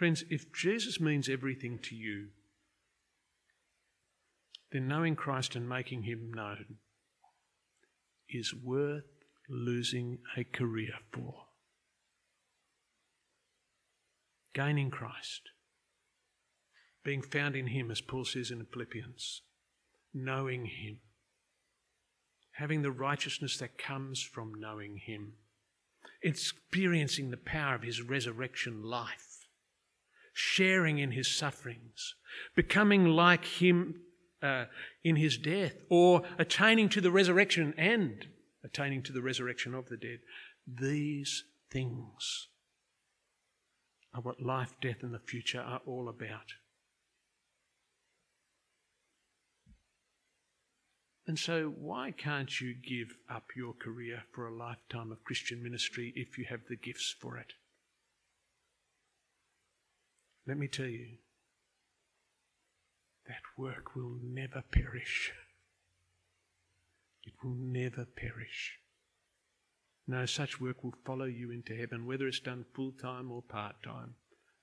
Friends, 0.00 0.24
if 0.30 0.50
Jesus 0.50 0.98
means 0.98 1.28
everything 1.28 1.78
to 1.82 1.94
you, 1.94 2.28
then 4.72 4.88
knowing 4.88 5.14
Christ 5.14 5.54
and 5.54 5.68
making 5.68 6.04
him 6.04 6.32
known 6.34 6.76
is 8.26 8.54
worth 8.54 9.04
losing 9.50 10.20
a 10.38 10.44
career 10.44 10.94
for. 11.12 11.48
Gaining 14.54 14.90
Christ, 14.90 15.50
being 17.04 17.20
found 17.20 17.54
in 17.54 17.66
him, 17.66 17.90
as 17.90 18.00
Paul 18.00 18.24
says 18.24 18.50
in 18.50 18.64
Philippians, 18.72 19.42
knowing 20.14 20.64
him, 20.64 21.00
having 22.52 22.80
the 22.80 22.90
righteousness 22.90 23.58
that 23.58 23.76
comes 23.76 24.22
from 24.22 24.54
knowing 24.58 24.96
him, 24.96 25.34
experiencing 26.22 27.30
the 27.30 27.36
power 27.36 27.74
of 27.74 27.82
his 27.82 28.00
resurrection 28.00 28.82
life 28.82 29.29
sharing 30.40 30.98
in 30.98 31.12
his 31.12 31.28
sufferings, 31.28 32.14
becoming 32.56 33.04
like 33.04 33.44
him 33.44 34.00
uh, 34.42 34.64
in 35.04 35.16
his 35.16 35.36
death, 35.36 35.74
or 35.90 36.22
attaining 36.38 36.88
to 36.88 37.00
the 37.00 37.10
resurrection 37.10 37.74
and 37.76 38.26
attaining 38.64 39.02
to 39.02 39.12
the 39.12 39.20
resurrection 39.20 39.74
of 39.74 39.88
the 39.88 39.98
dead. 39.98 40.20
These 40.66 41.44
things 41.70 42.48
are 44.14 44.22
what 44.22 44.40
life, 44.40 44.74
death, 44.80 45.02
and 45.02 45.12
the 45.12 45.18
future 45.18 45.60
are 45.60 45.82
all 45.86 46.08
about. 46.08 46.54
And 51.26 51.38
so, 51.38 51.74
why 51.78 52.10
can't 52.10 52.60
you 52.60 52.74
give 52.74 53.14
up 53.30 53.44
your 53.54 53.74
career 53.74 54.22
for 54.32 54.48
a 54.48 54.56
lifetime 54.56 55.12
of 55.12 55.22
Christian 55.22 55.62
ministry 55.62 56.12
if 56.16 56.38
you 56.38 56.46
have 56.48 56.62
the 56.68 56.76
gifts 56.76 57.14
for 57.20 57.36
it? 57.36 57.52
Let 60.46 60.58
me 60.58 60.68
tell 60.68 60.86
you, 60.86 61.18
that 63.26 63.42
work 63.56 63.94
will 63.94 64.16
never 64.22 64.62
perish. 64.72 65.32
It 67.24 67.34
will 67.44 67.54
never 67.54 68.04
perish. 68.04 68.78
No, 70.08 70.26
such 70.26 70.60
work 70.60 70.82
will 70.82 70.94
follow 71.06 71.26
you 71.26 71.52
into 71.52 71.76
heaven, 71.76 72.06
whether 72.06 72.26
it's 72.26 72.40
done 72.40 72.64
full 72.74 72.92
time 72.92 73.30
or 73.30 73.42
part 73.42 73.76
time. 73.84 74.14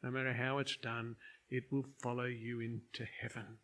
No 0.03 0.11
matter 0.11 0.33
how 0.33 0.57
it's 0.57 0.75
done, 0.75 1.15
it 1.49 1.63
will 1.71 1.85
follow 2.01 2.25
you 2.25 2.59
into 2.59 3.05
heaven. 3.21 3.59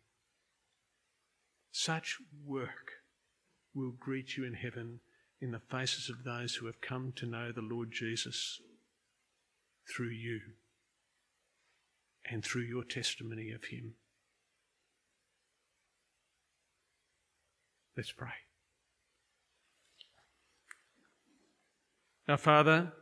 Such 1.70 2.18
work 2.46 3.02
will 3.74 3.92
greet 3.92 4.36
you 4.36 4.44
in 4.44 4.54
heaven 4.54 5.00
in 5.40 5.50
the 5.50 5.60
faces 5.70 6.08
of 6.08 6.24
those 6.24 6.54
who 6.54 6.66
have 6.66 6.80
come 6.80 7.12
to 7.16 7.26
know 7.26 7.52
the 7.52 7.60
Lord 7.60 7.90
Jesus 7.92 8.60
through 9.94 10.10
you 10.10 10.40
and 12.30 12.44
through 12.44 12.62
your 12.62 12.84
testimony 12.84 13.50
of 13.52 13.64
Him. 13.64 13.94
Let's 17.96 18.12
pray. 18.12 18.28
Our 22.28 22.36
Father, 22.36 22.92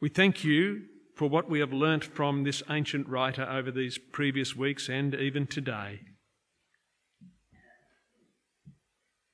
we 0.00 0.08
thank 0.08 0.44
you 0.44 0.82
for 1.14 1.28
what 1.28 1.48
we 1.48 1.60
have 1.60 1.72
learnt 1.72 2.04
from 2.04 2.42
this 2.42 2.62
ancient 2.68 3.08
writer 3.08 3.48
over 3.48 3.70
these 3.70 3.98
previous 3.98 4.56
weeks 4.56 4.88
and 4.88 5.14
even 5.14 5.46
today. 5.46 6.00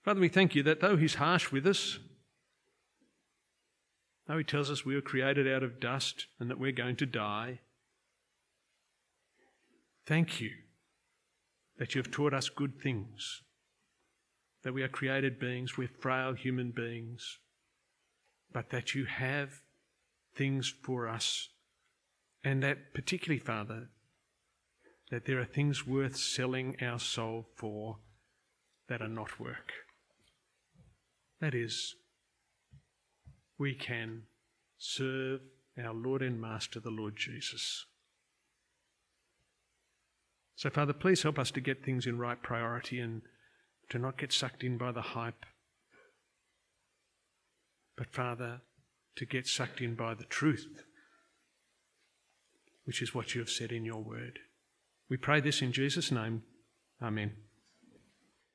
Father, 0.04 0.20
we 0.20 0.28
thank 0.28 0.54
you 0.54 0.62
that 0.62 0.80
though 0.80 0.96
he's 0.96 1.14
harsh 1.16 1.50
with 1.50 1.66
us, 1.66 1.98
though 4.26 4.38
he 4.38 4.44
tells 4.44 4.70
us 4.70 4.84
we 4.84 4.94
were 4.94 5.00
created 5.00 5.48
out 5.48 5.62
of 5.62 5.80
dust 5.80 6.26
and 6.38 6.50
that 6.50 6.58
we're 6.58 6.72
going 6.72 6.96
to 6.96 7.06
die, 7.06 7.60
thank 10.10 10.40
you 10.40 10.50
that 11.78 11.94
you 11.94 12.00
have 12.02 12.10
taught 12.10 12.34
us 12.34 12.48
good 12.48 12.78
things, 12.82 13.42
that 14.64 14.74
we 14.74 14.82
are 14.82 14.88
created 14.88 15.38
beings, 15.38 15.78
we're 15.78 15.88
frail 15.88 16.34
human 16.34 16.72
beings 16.72 17.38
but 18.52 18.70
that 18.70 18.94
you 18.94 19.04
have 19.04 19.62
things 20.34 20.72
for 20.82 21.08
us. 21.08 21.48
And 22.42 22.62
that, 22.62 22.94
particularly, 22.94 23.38
Father, 23.38 23.90
that 25.10 25.26
there 25.26 25.38
are 25.38 25.44
things 25.44 25.86
worth 25.86 26.16
selling 26.16 26.76
our 26.82 26.98
soul 26.98 27.46
for 27.56 27.98
that 28.88 29.02
are 29.02 29.08
not 29.08 29.38
work. 29.38 29.72
That 31.40 31.54
is, 31.54 31.94
we 33.58 33.74
can 33.74 34.22
serve 34.78 35.40
our 35.82 35.94
Lord 35.94 36.22
and 36.22 36.40
Master, 36.40 36.80
the 36.80 36.90
Lord 36.90 37.16
Jesus. 37.16 37.86
So, 40.60 40.68
Father, 40.68 40.92
please 40.92 41.22
help 41.22 41.38
us 41.38 41.50
to 41.52 41.60
get 41.60 41.82
things 41.82 42.06
in 42.06 42.18
right 42.18 42.40
priority 42.42 43.00
and 43.00 43.22
to 43.88 43.98
not 43.98 44.18
get 44.18 44.30
sucked 44.30 44.62
in 44.62 44.76
by 44.76 44.92
the 44.92 45.00
hype 45.00 45.46
but 48.00 48.14
Father, 48.14 48.62
to 49.16 49.26
get 49.26 49.46
sucked 49.46 49.82
in 49.82 49.94
by 49.94 50.14
the 50.14 50.24
truth, 50.24 50.84
which 52.84 53.02
is 53.02 53.14
what 53.14 53.34
you 53.34 53.42
have 53.42 53.50
said 53.50 53.72
in 53.72 53.84
your 53.84 54.02
word. 54.02 54.38
We 55.10 55.18
pray 55.18 55.42
this 55.42 55.60
in 55.60 55.70
Jesus' 55.70 56.10
name. 56.10 56.44
Amen. 57.02 57.32